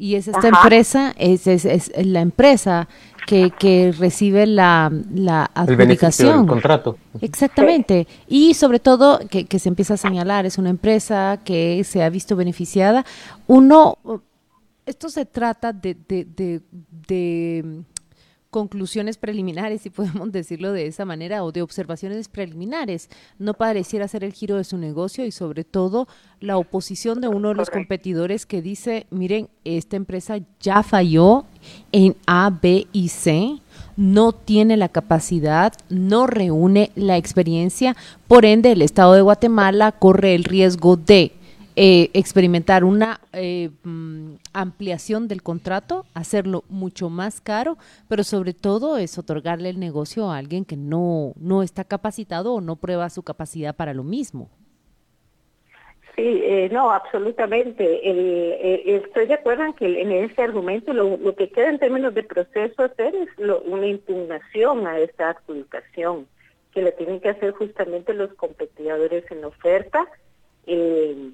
Y 0.00 0.14
es 0.14 0.28
esta 0.28 0.46
empresa, 0.48 1.12
es, 1.18 1.48
es, 1.48 1.90
la 1.96 2.20
empresa 2.20 2.88
que, 3.26 3.50
que 3.50 3.92
recibe 3.98 4.46
la, 4.46 4.92
la 5.12 5.50
adjudicación. 5.54 6.42
El 6.42 6.46
contrato. 6.46 6.98
Exactamente. 7.20 8.06
Y 8.28 8.54
sobre 8.54 8.78
todo, 8.78 9.18
que, 9.28 9.46
que 9.46 9.58
se 9.58 9.68
empieza 9.68 9.94
a 9.94 9.96
señalar, 9.96 10.46
es 10.46 10.56
una 10.56 10.70
empresa 10.70 11.40
que 11.44 11.82
se 11.82 12.04
ha 12.04 12.10
visto 12.10 12.36
beneficiada. 12.36 13.04
Uno 13.48 13.98
esto 14.88 15.10
se 15.10 15.26
trata 15.26 15.72
de, 15.72 15.94
de, 16.08 17.62
mm, 17.64 17.80
conclusiones 18.50 19.18
preliminares, 19.18 19.82
si 19.82 19.90
podemos 19.90 20.32
decirlo 20.32 20.72
de 20.72 20.86
esa 20.86 21.04
manera, 21.04 21.44
o 21.44 21.52
de 21.52 21.60
observaciones 21.60 22.28
preliminares. 22.28 23.10
No 23.38 23.52
pareciera 23.52 24.08
ser 24.08 24.24
el 24.24 24.32
giro 24.32 24.56
de 24.56 24.64
su 24.64 24.78
negocio 24.78 25.26
y 25.26 25.30
sobre 25.30 25.64
todo 25.64 26.08
la 26.40 26.56
oposición 26.56 27.20
de 27.20 27.28
uno 27.28 27.48
de 27.48 27.56
los 27.56 27.68
competidores 27.68 28.46
que 28.46 28.62
dice, 28.62 29.06
miren, 29.10 29.50
esta 29.64 29.96
empresa 29.96 30.38
ya 30.60 30.82
falló 30.82 31.44
en 31.92 32.16
A, 32.26 32.50
B 32.50 32.86
y 32.92 33.08
C, 33.08 33.60
no 33.96 34.32
tiene 34.32 34.78
la 34.78 34.88
capacidad, 34.88 35.74
no 35.90 36.26
reúne 36.26 36.90
la 36.94 37.18
experiencia, 37.18 37.94
por 38.26 38.46
ende 38.46 38.72
el 38.72 38.80
Estado 38.80 39.12
de 39.12 39.20
Guatemala 39.20 39.92
corre 39.92 40.34
el 40.34 40.44
riesgo 40.44 40.96
de 40.96 41.37
eh, 41.80 42.10
experimentar 42.12 42.82
una 42.82 43.20
eh, 43.32 43.70
mm, 43.84 44.32
ampliación 44.52 45.28
del 45.28 45.44
contrato, 45.44 46.06
hacerlo 46.12 46.64
mucho 46.68 47.08
más 47.08 47.40
caro, 47.40 47.78
pero 48.08 48.24
sobre 48.24 48.52
todo 48.52 48.98
es 48.98 49.16
otorgarle 49.16 49.68
el 49.68 49.78
negocio 49.78 50.28
a 50.28 50.38
alguien 50.38 50.64
que 50.64 50.76
no, 50.76 51.34
no 51.36 51.62
está 51.62 51.84
capacitado 51.84 52.54
o 52.54 52.60
no 52.60 52.74
prueba 52.74 53.08
su 53.10 53.22
capacidad 53.22 53.76
para 53.76 53.94
lo 53.94 54.02
mismo. 54.02 54.50
Sí, 56.16 56.40
eh, 56.42 56.68
no, 56.72 56.90
absolutamente. 56.90 58.00
estoy 58.96 59.26
de 59.28 59.34
acuerdo 59.34 59.66
en 59.66 59.72
que 59.74 60.02
en 60.02 60.10
ese 60.10 60.42
argumento 60.42 60.92
lo, 60.92 61.36
que 61.36 61.48
queda 61.48 61.70
en 61.70 61.78
términos 61.78 62.12
de 62.12 62.24
proceso 62.24 62.82
hacer 62.82 63.14
es 63.14 63.28
una 63.38 63.86
impugnación 63.86 64.84
a 64.88 64.98
esta 64.98 65.30
adjudicación, 65.30 66.26
que 66.72 66.82
le 66.82 66.90
tienen 66.90 67.20
que 67.20 67.28
hacer 67.28 67.52
justamente 67.52 68.14
los 68.14 68.34
competidores 68.34 69.30
en 69.30 69.44
oferta. 69.44 70.08
Eh, 70.66 71.30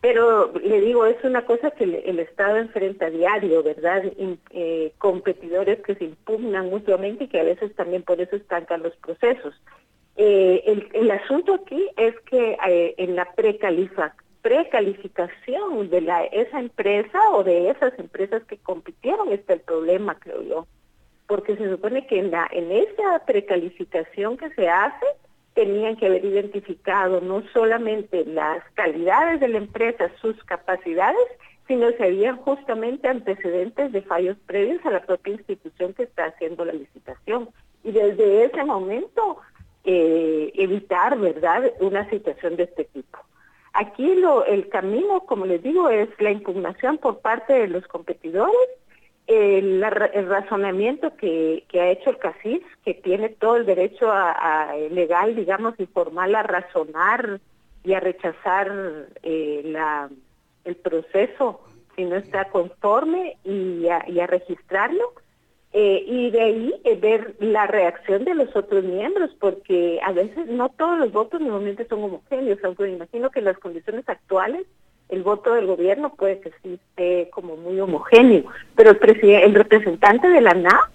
pero 0.00 0.52
le 0.52 0.80
digo, 0.80 1.06
es 1.06 1.16
una 1.24 1.44
cosa 1.44 1.72
que 1.72 1.82
el, 1.84 2.20
Estado 2.20 2.58
enfrenta 2.58 3.06
a 3.06 3.10
diario, 3.10 3.64
¿verdad? 3.64 4.04
Eh, 4.50 4.92
competidores 4.98 5.80
que 5.80 5.96
se 5.96 6.04
impugnan 6.04 6.70
mutuamente 6.70 7.24
y 7.24 7.28
que 7.28 7.40
a 7.40 7.44
veces 7.44 7.74
también 7.74 8.04
por 8.04 8.20
eso 8.20 8.36
estancan 8.36 8.82
los 8.82 8.94
procesos. 8.96 9.60
Eh, 10.16 10.62
el, 10.92 11.10
asunto 11.10 11.54
aquí 11.54 11.88
es 11.96 12.14
que 12.30 12.56
eh, 12.68 12.94
en 12.96 13.16
la 13.16 13.26
precalificación 13.34 15.90
de 15.90 16.00
la, 16.00 16.26
esa 16.26 16.60
empresa 16.60 17.18
o 17.32 17.42
de 17.42 17.70
esas 17.70 17.98
empresas 17.98 18.44
que 18.44 18.58
compitieron 18.58 19.32
está 19.32 19.54
el 19.54 19.60
problema, 19.60 20.16
creo 20.16 20.42
yo. 20.42 20.68
Porque 21.26 21.56
se 21.56 21.70
supone 21.70 22.06
que 22.06 22.20
en, 22.20 22.30
la, 22.30 22.48
en 22.52 22.70
esa 22.70 23.24
precalificación 23.26 24.36
que 24.36 24.50
se 24.50 24.68
hace, 24.68 25.06
tenían 25.58 25.96
que 25.96 26.06
haber 26.06 26.24
identificado 26.24 27.20
no 27.20 27.42
solamente 27.52 28.24
las 28.24 28.62
calidades 28.74 29.40
de 29.40 29.48
la 29.48 29.58
empresa, 29.58 30.08
sus 30.20 30.36
capacidades, 30.44 31.26
sino 31.66 31.90
si 31.90 32.02
habían 32.04 32.36
justamente 32.36 33.08
antecedentes 33.08 33.90
de 33.90 34.02
fallos 34.02 34.36
previos 34.46 34.86
a 34.86 34.92
la 34.92 35.04
propia 35.04 35.34
institución 35.34 35.94
que 35.94 36.04
está 36.04 36.26
haciendo 36.26 36.64
la 36.64 36.74
licitación. 36.74 37.48
Y 37.82 37.90
desde 37.90 38.44
ese 38.44 38.62
momento 38.62 39.38
eh, 39.82 40.52
evitar, 40.54 41.18
¿verdad?, 41.18 41.72
una 41.80 42.08
situación 42.08 42.54
de 42.54 42.62
este 42.62 42.84
tipo. 42.84 43.18
Aquí 43.72 44.14
lo, 44.14 44.44
el 44.44 44.68
camino, 44.68 45.22
como 45.26 45.44
les 45.44 45.60
digo, 45.60 45.90
es 45.90 46.08
la 46.20 46.30
impugnación 46.30 46.98
por 46.98 47.18
parte 47.18 47.52
de 47.52 47.66
los 47.66 47.84
competidores 47.88 48.68
el, 49.28 49.82
razonamiento 49.82 51.14
que, 51.16 51.64
ha 51.74 51.88
hecho 51.88 52.10
el 52.10 52.18
CACIS, 52.18 52.62
que 52.84 52.94
tiene 52.94 53.28
todo 53.28 53.56
el 53.56 53.66
derecho 53.66 54.10
a, 54.10 54.74
legal, 54.90 55.36
digamos, 55.36 55.74
y 55.78 55.86
formal 55.86 56.34
a 56.34 56.42
razonar 56.42 57.40
y 57.84 57.92
a 57.92 58.00
rechazar 58.00 59.06
eh, 59.22 59.76
el 60.64 60.76
proceso 60.76 61.60
si 61.94 62.04
no 62.04 62.16
está 62.16 62.46
conforme 62.46 63.36
y 63.44 63.86
a, 63.88 64.26
registrarlo. 64.26 65.12
Eh, 65.74 66.02
y 66.06 66.30
de 66.30 66.40
ahí 66.40 66.74
eh, 66.84 66.96
ver 66.96 67.36
la 67.40 67.66
reacción 67.66 68.24
de 68.24 68.34
los 68.34 68.56
otros 68.56 68.84
miembros, 68.84 69.36
porque 69.38 70.00
a 70.02 70.12
veces 70.12 70.46
no 70.46 70.70
todos 70.70 70.98
los 70.98 71.12
votos 71.12 71.42
normalmente 71.42 71.86
son 71.86 72.04
homogéneos, 72.04 72.58
aunque 72.64 72.84
me 72.84 72.92
imagino 72.92 73.30
que 73.30 73.42
las 73.42 73.58
condiciones 73.58 74.08
actuales 74.08 74.66
el 75.08 75.22
voto 75.22 75.54
del 75.54 75.66
gobierno 75.66 76.14
puede 76.14 76.40
que 76.40 76.50
sí 76.62 76.74
esté 76.74 77.30
como 77.30 77.56
muy 77.56 77.80
homogéneo, 77.80 78.44
pero 78.74 78.90
el, 78.90 78.98
presidente, 78.98 79.44
el 79.44 79.54
representante 79.54 80.28
de 80.28 80.40
la 80.40 80.54
NA 80.54 80.90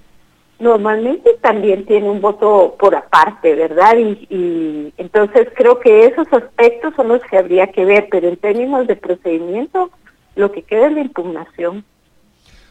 normalmente 0.60 1.32
también 1.42 1.86
tiene 1.86 2.10
un 2.10 2.22
voto 2.22 2.76
por 2.80 2.96
aparte, 2.96 3.56
¿verdad? 3.56 3.98
Y, 3.98 4.94
entonces 4.98 5.48
creo 5.56 5.80
que 5.80 6.06
esos 6.06 6.32
aspectos 6.32 6.94
son 6.96 7.10
los 7.10 7.22
que 7.24 7.38
habría 7.38 7.68
que 7.68 7.86
ver, 7.86 8.08
pero 8.10 8.30
en 8.30 8.38
términos 8.38 8.88
de 8.88 8.96
procedimiento, 8.96 9.92
lo 10.36 10.52
que 10.52 10.62
queda 10.62 10.88
es 10.88 10.94
la 10.94 11.02
impugnación. 11.02 11.84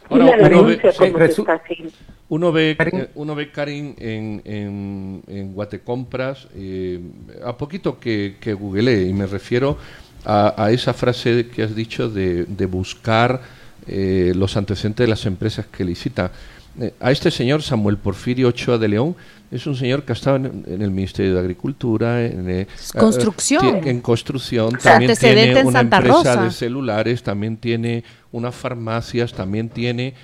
y 0.09 0.17
la 0.17 0.37
denuncia 0.37 0.91
como 0.97 1.17
se 1.17 1.25
está 1.25 1.53
haciendo. 1.53 1.91
Uno 2.29 2.51
ve, 2.51 2.71
eh, 2.79 3.09
uno 3.13 3.35
ve 3.35 3.51
Karin, 3.51 3.95
en, 3.99 5.21
en, 5.27 5.53
Guatecompras, 5.53 6.47
eh, 6.55 6.99
a 7.45 7.55
poquito 7.57 7.99
que, 7.99 8.37
que 8.39 8.53
googleé, 8.53 9.03
y 9.03 9.13
me 9.13 9.27
refiero 9.27 9.77
a, 10.25 10.71
esa 10.71 10.93
frase 10.93 11.47
que 11.47 11.63
has 11.63 11.75
dicho 11.75 12.09
de, 12.09 12.65
buscar 12.65 13.41
eh, 13.87 14.33
los 14.35 14.55
antecedentes 14.57 15.03
de 15.05 15.09
las 15.09 15.25
empresas 15.25 15.65
que 15.65 15.83
licita. 15.83 16.31
Eh, 16.79 16.93
a 16.99 17.11
este 17.11 17.29
señor, 17.29 17.61
Samuel 17.61 17.97
Porfirio 17.97 18.47
Ochoa 18.47 18.77
de 18.77 18.87
León, 18.87 19.15
es 19.51 19.67
un 19.67 19.75
señor 19.75 20.03
que 20.03 20.13
ha 20.13 20.15
estado 20.15 20.37
en, 20.37 20.65
el 20.67 20.89
Ministerio 20.89 21.35
de 21.35 21.39
Agricultura, 21.39 22.25
en, 22.25 22.49
eh, 22.49 22.67
construcción. 22.97 23.87
en 23.87 24.01
construcción, 24.01 24.77
también 24.81 25.15
tiene 25.15 25.63
una 25.63 25.81
empresa 25.81 26.43
de 26.43 26.51
celulares, 26.51 27.21
también 27.21 27.57
tiene 27.57 28.03
unas 28.31 28.55
farmacias, 28.55 29.33
también 29.33 29.69
tiene 29.69 30.15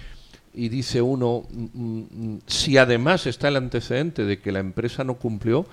y 0.54 0.70
dice 0.70 1.02
uno, 1.02 1.44
mm, 1.52 1.64
mm, 1.74 2.08
mm, 2.12 2.40
si 2.48 2.78
además 2.78 3.28
está 3.28 3.50
el 3.50 3.56
antecedente 3.56 4.26
de 4.26 4.40
que 4.40 4.52
la 4.52 4.60
empresa 4.60 5.04
no 5.04 5.14
cumplió, 5.14 5.66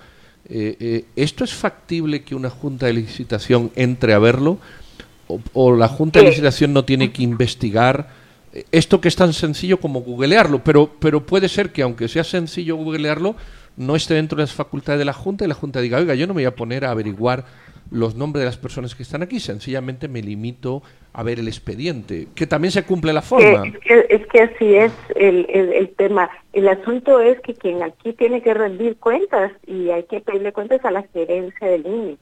eh, 0.49 0.77
eh, 0.79 1.05
¿Esto 1.15 1.43
es 1.43 1.53
factible 1.53 2.23
que 2.23 2.33
una 2.33 2.49
junta 2.49 2.85
de 2.85 2.93
licitación 2.93 3.71
entre 3.75 4.13
a 4.13 4.19
verlo? 4.19 4.59
¿O, 5.53 5.75
la 5.75 5.89
junta 5.89 6.19
de 6.19 6.29
licitación 6.29 6.71
no 6.71 6.85
tiene 6.85 7.11
que 7.11 7.21
investigar 7.21 8.07
eh, 8.53 8.63
esto 8.71 9.01
que 9.01 9.09
es 9.09 9.15
tan 9.17 9.33
sencillo 9.33 9.81
como 9.81 10.01
googlearlo? 10.01 10.63
Pero, 10.63 10.93
pero 10.99 11.25
puede 11.25 11.49
ser 11.49 11.73
que 11.73 11.81
aunque 11.81 12.07
sea 12.07 12.23
sencillo 12.23 12.77
googlearlo, 12.77 13.35
no 13.75 13.97
esté 13.97 14.13
dentro 14.13 14.37
de 14.37 14.43
las 14.43 14.53
facultades 14.53 14.99
de 14.99 15.05
la 15.05 15.13
junta 15.13 15.43
y 15.43 15.49
la 15.49 15.53
junta 15.53 15.81
diga, 15.81 15.97
oiga, 15.97 16.15
yo 16.15 16.27
no 16.27 16.33
me 16.33 16.43
voy 16.43 16.45
a 16.45 16.55
poner 16.55 16.85
a 16.85 16.91
averiguar 16.91 17.45
los 17.91 18.15
nombres 18.15 18.41
de 18.41 18.45
las 18.45 18.57
personas 18.57 18.95
que 18.95 19.03
están 19.03 19.21
aquí, 19.21 19.39
sencillamente 19.39 20.07
me 20.07 20.21
limito 20.21 20.83
a 21.13 21.23
ver 21.23 21.39
el 21.39 21.47
expediente, 21.47 22.27
que 22.35 22.45
también 22.45 22.71
se 22.71 22.83
cumple 22.83 23.13
la 23.13 23.21
forma. 23.21 23.63
Es 24.09 24.27
que, 24.27 24.41
así 24.41 24.75
es 24.75 24.91
el, 25.15 25.47
el, 25.49 25.89
tema. 25.95 26.29
El 26.53 26.67
asunto 26.67 27.19
es 27.19 27.39
que 27.41 27.53
quien 27.53 27.81
aquí 27.81 28.13
tiene 28.13 28.41
que 28.41 28.53
rendir 28.53 28.97
cuentas 28.97 29.51
y 29.65 29.89
hay 29.89 30.03
que 30.03 30.21
pedirle 30.21 30.53
cuentas 30.53 30.83
a 30.85 30.91
la 30.91 31.03
gerencia 31.13 31.67
del 31.67 31.85
INE. 31.85 32.17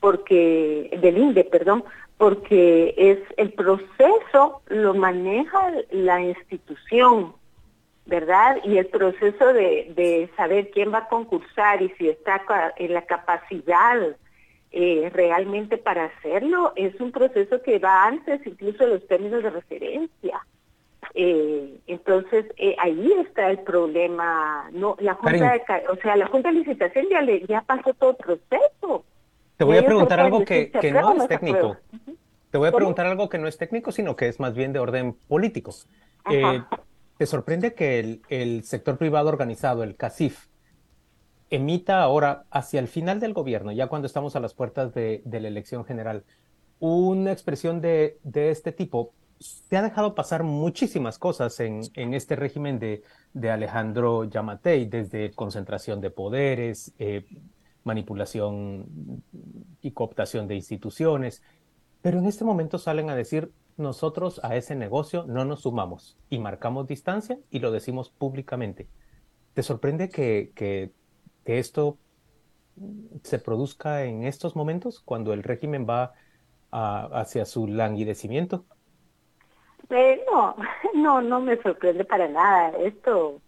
porque 0.00 0.98
del 1.00 1.18
INDE, 1.18 1.44
perdón, 1.44 1.84
porque 2.16 2.94
es 2.96 3.18
el 3.36 3.52
proceso 3.52 4.62
lo 4.68 4.94
maneja 4.94 5.72
la 5.90 6.20
institución, 6.20 7.32
¿verdad? 8.06 8.58
Y 8.64 8.78
el 8.78 8.86
proceso 8.86 9.52
de, 9.52 9.92
de 9.94 10.28
saber 10.36 10.70
quién 10.70 10.92
va 10.92 10.98
a 10.98 11.08
concursar 11.08 11.82
y 11.82 11.90
si 11.98 12.08
está 12.08 12.42
en 12.76 12.94
la 12.94 13.02
capacidad 13.02 14.16
eh, 14.72 15.10
realmente 15.12 15.76
para 15.76 16.06
hacerlo 16.06 16.72
es 16.76 16.98
un 17.00 17.12
proceso 17.12 17.60
que 17.62 17.78
va 17.78 18.06
antes 18.06 18.40
incluso 18.46 18.84
de 18.84 18.94
los 18.94 19.06
términos 19.06 19.42
de 19.42 19.50
referencia. 19.50 20.46
Eh, 21.14 21.78
entonces 21.86 22.46
eh, 22.56 22.74
ahí 22.78 23.12
está 23.26 23.50
el 23.50 23.58
problema. 23.58 24.70
No, 24.72 24.96
la 25.00 25.14
junta 25.14 25.52
de, 25.52 25.62
o 25.90 25.96
sea, 25.96 26.16
la 26.16 26.26
junta 26.26 26.50
de 26.50 26.60
licitación 26.60 27.06
ya 27.10 27.20
le, 27.20 27.46
ya 27.46 27.60
pasó 27.60 27.92
todo 27.94 28.10
el 28.10 28.16
proceso. 28.16 29.04
Te 29.58 29.64
voy 29.64 29.76
a 29.76 29.84
preguntar 29.84 30.20
algo 30.20 30.44
que, 30.44 30.70
que 30.70 30.90
no 30.90 31.12
es 31.12 31.28
técnico. 31.28 31.76
Te 32.50 32.58
voy 32.58 32.68
a 32.68 32.72
preguntar 32.72 33.06
algo 33.06 33.28
que 33.28 33.38
no 33.38 33.48
es 33.48 33.58
técnico, 33.58 33.92
sino 33.92 34.16
que 34.16 34.28
es 34.28 34.40
más 34.40 34.54
bien 34.54 34.72
de 34.72 34.78
orden 34.78 35.14
político. 35.28 35.72
¿Te 36.24 37.26
sorprende 37.26 37.74
que 37.74 38.00
el, 38.00 38.22
el 38.28 38.64
sector 38.64 38.96
privado 38.96 39.28
organizado, 39.28 39.84
el 39.84 39.96
CACIF, 39.96 40.46
emita 41.52 42.02
ahora, 42.02 42.46
hacia 42.50 42.80
el 42.80 42.88
final 42.88 43.20
del 43.20 43.34
gobierno, 43.34 43.72
ya 43.72 43.86
cuando 43.86 44.06
estamos 44.06 44.34
a 44.36 44.40
las 44.40 44.54
puertas 44.54 44.94
de, 44.94 45.22
la 45.26 45.48
elección 45.48 45.84
general, 45.84 46.24
una 46.80 47.30
expresión 47.30 47.82
de, 47.82 48.18
este 48.34 48.72
tipo, 48.72 49.12
se 49.38 49.76
ha 49.76 49.82
dejado 49.82 50.14
pasar 50.14 50.44
muchísimas 50.44 51.18
cosas 51.18 51.60
en, 51.60 51.82
este 52.14 52.36
régimen 52.36 52.78
de, 52.78 53.02
Alejandro 53.50 54.24
Yamatei, 54.24 54.86
desde 54.86 55.32
concentración 55.32 56.00
de 56.00 56.10
poderes, 56.10 56.94
eh, 56.98 57.26
manipulación 57.84 59.22
y 59.82 59.90
cooptación 59.90 60.48
de 60.48 60.54
instituciones, 60.54 61.42
pero 62.00 62.18
en 62.18 62.24
este 62.24 62.44
momento 62.44 62.78
salen 62.78 63.10
a 63.10 63.14
decir, 63.14 63.52
nosotros 63.76 64.40
a 64.42 64.56
ese 64.56 64.74
negocio 64.74 65.26
no 65.26 65.44
nos 65.44 65.62
sumamos 65.62 66.16
y 66.30 66.38
marcamos 66.38 66.86
distancia 66.86 67.38
y 67.50 67.58
lo 67.58 67.72
decimos 67.72 68.08
públicamente. 68.08 68.88
¿Te 69.52 69.62
sorprende 69.62 70.08
que, 70.08 70.52
que 70.54 70.92
que 71.44 71.58
esto 71.58 71.98
se 73.22 73.38
produzca 73.38 74.04
en 74.04 74.24
estos 74.24 74.56
momentos, 74.56 75.00
cuando 75.04 75.32
el 75.32 75.42
régimen 75.42 75.86
va 75.88 76.14
hacia 76.70 77.44
su 77.44 77.66
languidecimiento? 77.66 78.64
Eh, 79.90 80.24
no, 80.30 80.56
no, 80.94 81.20
no 81.20 81.40
me 81.40 81.60
sorprende 81.62 82.04
para 82.04 82.28
nada. 82.28 82.72
Esto, 82.78 83.40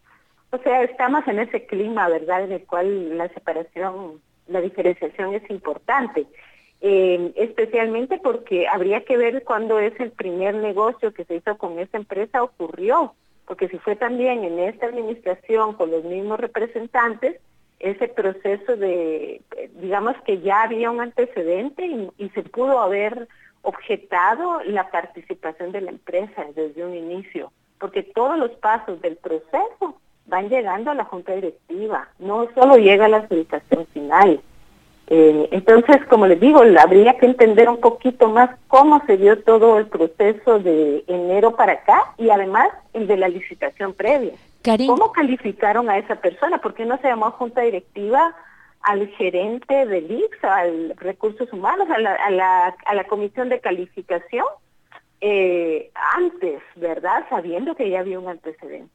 o 0.51 0.59
sea, 0.59 0.83
estamos 0.83 1.27
en 1.27 1.39
ese 1.39 1.67
clima, 1.67 2.09
¿verdad?, 2.09 2.45
en 2.45 2.53
el 2.53 2.67
cual 2.67 3.17
la 3.17 3.29
separación, 3.29 4.21
la 4.47 4.61
diferenciación 4.61 5.35
es 5.35 5.49
importante. 5.51 6.27
Eh, 6.87 7.33
especialmente 7.37 8.19
porque 8.19 8.69
habría 8.69 9.05
que 9.07 9.17
ver 9.17 9.43
cuándo 9.43 9.79
es 9.79 9.99
el 10.01 10.11
primer 10.11 10.55
negocio 10.57 11.15
que 11.15 11.25
se 11.25 11.37
hizo 11.37 11.57
con 11.57 11.79
esa 11.79 11.97
empresa 11.97 12.43
ocurrió, 12.43 13.15
porque 13.47 13.69
si 13.69 13.79
fue 13.79 13.97
también 13.97 14.45
en 14.45 14.59
esta 14.59 14.87
administración 14.87 15.73
con 15.75 15.91
los 15.91 16.05
mismos 16.05 16.39
representantes, 16.39 17.41
ese 17.85 18.09
proceso 18.09 18.77
de, 18.77 19.43
digamos 19.75 20.17
que 20.25 20.41
ya 20.41 20.63
había 20.63 20.91
un 20.91 21.01
antecedente 21.01 21.85
y, 22.19 22.29
se 22.31 22.43
pudo 22.43 22.81
haber 22.81 23.29
objetado 23.63 24.63
la 24.65 24.91
participación 24.91 25.71
de 25.73 25.83
la 25.83 25.91
empresa 25.91 26.47
desde 26.55 26.85
un 26.85 26.95
inicio, 26.95 27.53
porque 27.79 28.03
todos 28.03 28.39
los 28.39 28.51
pasos 28.53 29.01
del 29.03 29.17
proceso 29.17 30.01
van 30.27 30.49
llegando 30.49 30.91
a 30.91 30.95
la 30.95 31.05
junta 31.05 31.35
directiva, 31.35 32.09
no 32.19 32.49
solo 32.55 32.77
llega 32.77 33.05
a 33.05 33.09
la 33.09 33.19
adjudicación 33.19 33.87
final. 33.89 34.41
Eh, 35.09 35.49
entonces, 35.53 35.99
como 36.09 36.27
les 36.27 36.41
digo, 36.41 36.63
habría 36.81 37.19
que 37.19 37.27
entender 37.27 37.69
un 37.69 37.81
poquito 37.81 38.31
más 38.31 38.51
cómo 38.69 39.05
se 39.05 39.19
dio 39.19 39.43
todo 39.43 39.79
el 39.79 39.87
proceso 39.89 40.59
de 40.59 41.05
enero 41.07 41.55
para 41.55 41.75
acá 41.75 42.15
y 42.17 42.31
además 42.31 42.69
el 42.95 43.07
de 43.07 43.19
la 43.19 43.29
licitación 43.29 43.93
previa. 43.93 44.33
¿Cómo 44.87 45.13
calificaron 45.13 45.91
a 45.91 45.99
esa 45.99 46.17
persona? 46.17 46.59
¿Por 46.59 46.75
qué 46.75 46.87
no 46.87 46.97
se 46.99 47.09
llamó 47.09 47.31
junta 47.33 47.61
directiva 47.61 48.35
al 48.81 49.09
gerente 49.09 49.87
del 49.87 50.11
IX, 50.11 50.45
al 50.45 50.95
recursos 50.97 51.53
humanos, 51.53 51.89
a 51.91 51.99
la, 51.99 52.15
a 52.15 52.31
la, 52.31 52.77
a 52.87 52.95
la 52.95 53.05
comisión 53.05 53.49
de 53.49 53.61
calificación? 53.61 54.47
Eh, 55.21 55.91
antes, 56.15 56.63
¿verdad? 56.77 57.25
Sabiendo 57.31 57.75
que 57.75 57.89
ya 57.89 58.01
había 58.01 58.19
un 58.19 58.29
antecedente. 58.29 58.91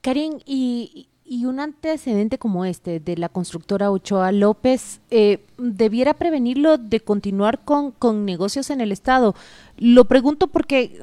Karin, 0.00 0.42
y, 0.46 1.08
y 1.24 1.44
un 1.44 1.60
antecedente 1.60 2.38
como 2.38 2.64
este 2.64 2.98
de 2.98 3.16
la 3.16 3.28
constructora 3.28 3.90
Ochoa 3.90 4.32
López 4.32 5.00
eh, 5.10 5.38
debiera 5.58 6.14
prevenirlo 6.14 6.76
de 6.76 7.00
continuar 7.00 7.60
con, 7.64 7.92
con 7.92 8.24
negocios 8.24 8.70
en 8.70 8.80
el 8.80 8.90
Estado. 8.90 9.34
Lo 9.76 10.06
pregunto 10.06 10.48
porque 10.48 11.00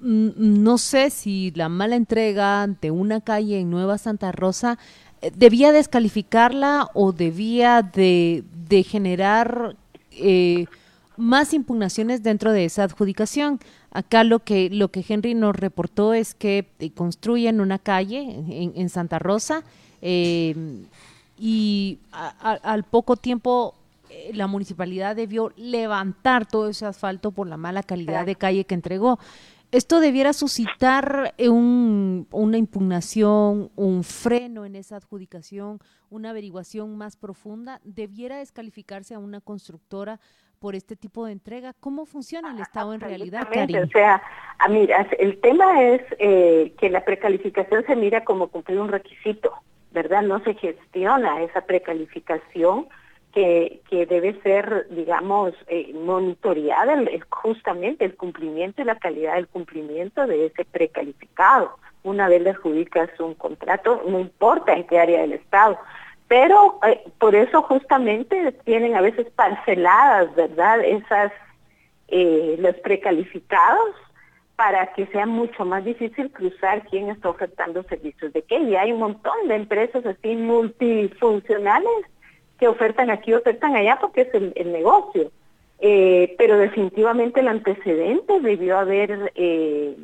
no 0.00 0.78
sé 0.78 1.10
si 1.10 1.50
la 1.54 1.68
mala 1.68 1.96
entrega 1.96 2.66
de 2.66 2.90
una 2.90 3.20
calle 3.20 3.58
en 3.58 3.70
Nueva 3.70 3.98
Santa 3.98 4.32
Rosa 4.32 4.78
eh, 5.20 5.32
debía 5.34 5.72
descalificarla 5.72 6.88
o 6.94 7.12
debía 7.12 7.82
de, 7.82 8.44
generar 8.86 9.74
eh, 10.12 10.66
más 11.16 11.52
impugnaciones 11.52 12.22
dentro 12.22 12.52
de 12.52 12.64
esa 12.64 12.84
adjudicación. 12.84 13.58
Acá 13.90 14.22
lo 14.22 14.40
que, 14.40 14.70
lo 14.70 14.88
que 14.88 15.04
Henry 15.08 15.34
nos 15.34 15.56
reportó 15.56 16.14
es 16.14 16.34
que 16.34 16.68
eh, 16.78 16.90
construyen 16.90 17.60
una 17.60 17.78
calle 17.78 18.44
en, 18.48 18.88
Santa 18.88 19.18
Rosa 19.18 19.64
y 20.00 21.98
al 22.12 22.84
poco 22.84 23.16
tiempo 23.16 23.74
la 24.32 24.46
municipalidad 24.46 25.16
debió 25.16 25.52
levantar 25.56 26.46
todo 26.46 26.68
ese 26.68 26.86
asfalto 26.86 27.32
por 27.32 27.48
la 27.48 27.56
mala 27.56 27.82
calidad 27.82 28.26
de 28.26 28.36
calle 28.36 28.64
que 28.64 28.74
entregó 28.74 29.18
esto 29.70 30.00
debiera 30.00 30.32
suscitar 30.32 31.34
eh, 31.36 31.48
un, 31.48 32.26
una 32.30 32.56
impugnación, 32.56 33.70
un 33.76 34.02
freno 34.02 34.64
en 34.64 34.76
esa 34.76 34.96
adjudicación, 34.96 35.78
una 36.10 36.30
averiguación 36.30 36.96
más 36.96 37.16
profunda. 37.16 37.80
¿Debiera 37.84 38.38
descalificarse 38.38 39.14
a 39.14 39.18
una 39.18 39.40
constructora 39.40 40.20
por 40.58 40.74
este 40.74 40.96
tipo 40.96 41.26
de 41.26 41.32
entrega? 41.32 41.74
¿Cómo 41.80 42.06
funciona 42.06 42.52
el 42.52 42.60
Estado 42.60 42.94
en 42.94 43.00
realidad, 43.00 43.46
O 43.52 43.88
sea, 43.88 44.22
a 44.58 44.68
mira, 44.68 45.06
el 45.18 45.38
tema 45.40 45.82
es 45.82 46.02
eh, 46.18 46.74
que 46.78 46.88
la 46.88 47.04
precalificación 47.04 47.84
se 47.86 47.94
mira 47.94 48.24
como 48.24 48.48
cumplir 48.48 48.80
un 48.80 48.88
requisito, 48.88 49.52
¿verdad? 49.92 50.22
No 50.22 50.42
se 50.44 50.54
gestiona 50.54 51.42
esa 51.42 51.60
precalificación 51.62 52.88
que, 53.32 53.80
que 53.88 54.06
debe 54.06 54.40
ser, 54.42 54.86
digamos, 54.90 55.54
eh, 55.66 55.92
monitoreada 55.94 56.96
justamente 57.28 58.04
el 58.04 58.16
cumplimiento 58.16 58.82
y 58.82 58.84
la 58.84 58.98
calidad 58.98 59.34
del 59.34 59.48
cumplimiento 59.48 60.26
de 60.26 60.46
ese 60.46 60.64
precalificado. 60.64 61.76
Una 62.02 62.28
vez 62.28 62.42
le 62.42 62.50
adjudicas 62.50 63.10
un 63.20 63.34
contrato, 63.34 64.02
no 64.06 64.18
importa 64.18 64.72
en 64.72 64.86
qué 64.86 64.98
área 64.98 65.20
del 65.20 65.34
Estado, 65.34 65.78
pero 66.26 66.78
eh, 66.86 67.02
por 67.18 67.34
eso 67.34 67.62
justamente 67.62 68.52
tienen 68.64 68.94
a 68.96 69.00
veces 69.00 69.26
parceladas, 69.30 70.34
¿verdad? 70.34 70.80
Esas, 70.84 71.32
eh, 72.08 72.56
los 72.58 72.76
precalificados 72.76 73.94
para 74.56 74.92
que 74.92 75.06
sea 75.06 75.24
mucho 75.24 75.64
más 75.64 75.84
difícil 75.84 76.32
cruzar 76.32 76.82
quién 76.90 77.10
está 77.10 77.30
ofertando 77.30 77.84
servicios 77.84 78.32
de 78.32 78.42
qué. 78.42 78.58
Y 78.58 78.74
hay 78.74 78.92
un 78.92 78.98
montón 78.98 79.46
de 79.46 79.54
empresas 79.54 80.04
así 80.04 80.34
multifuncionales 80.34 82.04
que 82.58 82.68
ofertan 82.68 83.10
aquí, 83.10 83.32
ofertan 83.32 83.76
allá, 83.76 83.98
porque 84.00 84.22
es 84.22 84.34
el, 84.34 84.72
negocio. 84.72 85.30
Eh, 85.80 86.34
pero 86.38 86.58
definitivamente 86.58 87.40
el 87.40 87.48
antecedente 87.48 88.40
debió 88.40 88.78
haber 88.78 89.32
eh, 89.36 89.96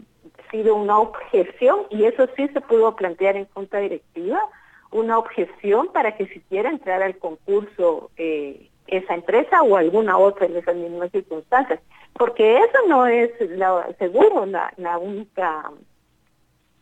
sido 0.51 0.77
una 0.77 1.01
objeción 1.01 1.81
y 1.91 2.05
eso 2.05 2.29
sí 2.37 2.47
se 2.49 2.61
pudo 2.61 2.95
plantear 2.95 3.37
en 3.37 3.47
junta 3.47 3.79
directiva, 3.79 4.41
una 4.93 5.19
objeción 5.19 5.89
para 5.93 6.17
que 6.17 6.29
siquiera 6.29 6.71
entrar 6.71 7.03
al 7.03 7.19
concurso 7.19 8.11
eh, 8.17 8.69
esa 8.87 9.15
empresa 9.15 9.63
o 9.63 9.77
alguna 9.77 10.17
otra 10.17 10.47
en 10.47 10.57
esas 10.57 10.77
mismas 10.77 11.11
circunstancias, 11.11 11.81
porque 12.13 12.59
eso 12.59 12.79
no 12.87 13.07
es 13.09 13.33
seguro 13.99 14.47
la, 14.47 14.73
la 14.77 14.99
única 14.99 15.73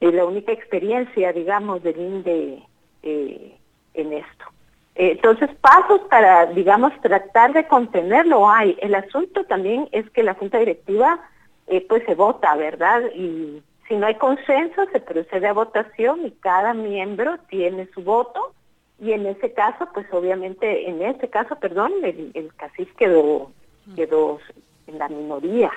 la 0.01 0.25
única 0.25 0.51
experiencia, 0.51 1.33
digamos, 1.33 1.81
del 1.85 1.97
INDE 1.97 2.65
en 3.03 4.13
esto. 4.13 4.52
Eh, 4.95 5.13
entonces, 5.13 5.51
pasos 5.61 6.01
para, 6.11 6.47
digamos, 6.47 6.93
tratar 7.01 7.53
de 7.53 7.67
contenerlo 7.67 8.49
hay. 8.49 8.77
El 8.81 8.95
asunto 8.95 9.45
también 9.45 9.89
es 9.93 10.09
que 10.11 10.23
la 10.23 10.35
Junta 10.35 10.59
Directiva, 10.59 11.21
eh, 11.67 11.85
pues 11.89 12.05
se 12.05 12.15
vota, 12.15 12.55
¿verdad? 12.57 13.03
Y 13.15 13.63
si 13.89 13.97
no 13.97 14.07
hay 14.07 14.17
consenso, 14.17 14.85
se 14.93 15.01
procede 15.01 15.49
a 15.49 15.53
votación 15.53 16.27
y 16.27 16.31
cada 16.33 16.75
miembro 16.75 17.39
tiene 17.49 17.89
su 17.95 18.03
voto. 18.03 18.53
Y 19.01 19.13
en 19.13 19.27
ese 19.27 19.53
caso, 19.53 19.89
pues 19.93 20.07
obviamente, 20.13 20.89
en 20.89 21.03
este 21.03 21.29
caso, 21.29 21.57
perdón, 21.57 21.93
el, 22.03 22.31
el 22.35 22.53
quedó, 22.97 23.51
quedó 23.97 24.39
en 24.87 24.99
la 24.99 25.09
minoría. 25.09 25.73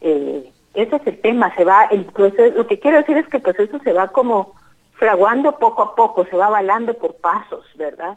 Eh, 0.00 0.52
ese 0.74 0.96
es 0.96 1.06
el 1.06 1.20
tema, 1.20 1.54
se 1.56 1.64
va, 1.64 1.84
el 1.84 2.04
proceso, 2.04 2.54
lo 2.56 2.66
que 2.66 2.78
quiero 2.78 2.98
decir 2.98 3.16
es 3.16 3.26
que 3.28 3.38
el 3.38 3.42
proceso 3.42 3.78
se 3.80 3.92
va 3.92 4.08
como 4.08 4.54
fraguando 4.92 5.58
poco 5.58 5.82
a 5.82 5.94
poco, 5.94 6.24
se 6.26 6.36
va 6.36 6.46
avalando 6.46 6.94
por 6.94 7.14
pasos, 7.16 7.64
¿verdad? 7.76 8.16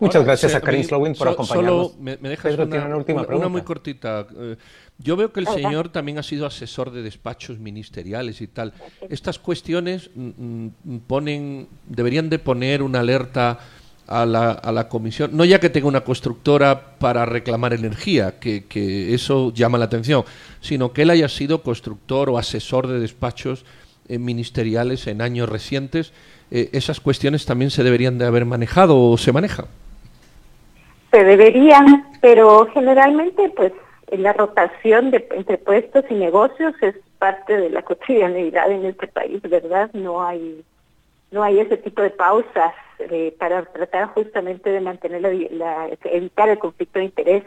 Muchas 0.00 0.24
gracias 0.24 0.54
a 0.54 0.60
Karin 0.60 0.82
Slowin 0.82 1.14
por 1.14 1.28
acompañarnos. 1.28 1.92
Solo 1.92 2.00
me, 2.00 2.16
dejas 2.16 2.54
una, 2.54 2.96
última 2.96 3.22
pregunta. 3.24 3.36
Una 3.36 3.48
muy 3.48 3.62
cortita. 3.62 4.26
Eh, 4.36 4.56
yo 4.98 5.16
veo 5.16 5.32
que 5.32 5.40
el 5.40 5.46
señor 5.46 5.90
también 5.90 6.18
ha 6.18 6.22
sido 6.22 6.46
asesor 6.46 6.90
de 6.90 7.02
despachos 7.02 7.58
ministeriales 7.58 8.40
y 8.40 8.46
tal. 8.46 8.72
Estas 9.08 9.38
cuestiones 9.38 10.10
mm, 10.14 10.66
mm, 10.84 10.98
ponen, 11.06 11.68
deberían 11.86 12.30
de 12.30 12.38
poner 12.38 12.82
una 12.82 13.00
alerta 13.00 13.58
a 14.06 14.26
la, 14.26 14.50
a 14.50 14.72
la, 14.72 14.88
comisión, 14.88 15.30
no 15.34 15.44
ya 15.44 15.60
que 15.60 15.70
tenga 15.70 15.86
una 15.86 16.00
constructora 16.00 16.98
para 16.98 17.24
reclamar 17.26 17.74
energía, 17.74 18.40
que, 18.40 18.64
que, 18.64 19.14
eso 19.14 19.52
llama 19.54 19.78
la 19.78 19.84
atención, 19.84 20.24
sino 20.60 20.92
que 20.92 21.02
él 21.02 21.10
haya 21.10 21.28
sido 21.28 21.62
constructor 21.62 22.28
o 22.28 22.36
asesor 22.36 22.88
de 22.88 22.98
despachos 22.98 23.64
eh, 24.08 24.18
ministeriales 24.18 25.06
en 25.06 25.22
años 25.22 25.48
recientes. 25.48 26.12
Eh, 26.50 26.70
¿Esas 26.72 26.98
cuestiones 26.98 27.46
también 27.46 27.70
se 27.70 27.84
deberían 27.84 28.18
de 28.18 28.26
haber 28.26 28.44
manejado 28.46 28.98
o 28.98 29.16
se 29.16 29.30
manejan? 29.30 29.66
Se 31.10 31.24
deberían, 31.24 32.06
pero 32.20 32.66
generalmente 32.72 33.50
pues 33.50 33.72
la 34.10 34.32
rotación 34.32 35.10
de, 35.10 35.26
entre 35.32 35.58
puestos 35.58 36.04
y 36.10 36.14
negocios 36.14 36.74
es 36.80 36.94
parte 37.18 37.56
de 37.56 37.70
la 37.70 37.82
cotidianidad 37.82 38.70
en 38.70 38.86
este 38.86 39.06
país, 39.06 39.40
¿verdad? 39.42 39.90
No 39.92 40.22
hay 40.22 40.64
no 41.30 41.42
hay 41.44 41.60
ese 41.60 41.76
tipo 41.76 42.02
de 42.02 42.10
pausas 42.10 42.74
eh, 42.98 43.34
para 43.38 43.64
tratar 43.64 44.08
justamente 44.08 44.70
de 44.70 44.80
mantener 44.80 45.22
la, 45.52 45.88
evitar 46.04 46.48
el 46.48 46.58
conflicto 46.58 46.98
de 46.98 47.04
interés. 47.04 47.44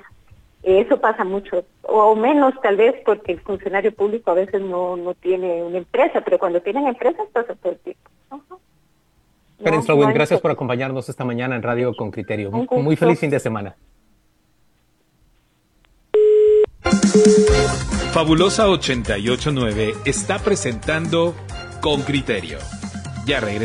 Eso 0.63 1.01
pasa 1.01 1.25
mucho, 1.25 1.65
o 1.81 2.15
menos 2.15 2.53
tal 2.61 2.77
vez 2.77 2.95
porque 3.05 3.33
el 3.33 3.41
funcionario 3.41 3.93
público 3.93 4.31
a 4.31 4.35
veces 4.35 4.61
no, 4.61 4.95
no 4.95 5.13
tiene 5.13 5.61
una 5.61 5.79
empresa, 5.79 6.21
pero 6.21 6.39
cuando 6.39 6.61
tienen 6.61 6.87
empresas 6.87 7.27
pasa 7.33 7.55
todo 7.55 7.73
el 7.73 7.79
tiempo. 7.79 8.09
Karen 9.63 10.13
gracias 10.13 10.41
por 10.41 10.51
acompañarnos 10.51 11.09
esta 11.09 11.23
mañana 11.23 11.55
en 11.55 11.63
Radio 11.63 11.95
con 11.95 12.11
Criterio. 12.11 12.51
Muy 12.51 12.95
feliz 12.95 13.19
fin 13.19 13.29
de 13.29 13.39
semana. 13.39 13.75
Fabulosa 18.11 18.69
889 18.69 19.93
está 20.05 20.37
presentando 20.39 21.33
Con 21.81 22.01
Criterio. 22.01 22.59
Ya 23.25 23.39
regresamos. 23.39 23.61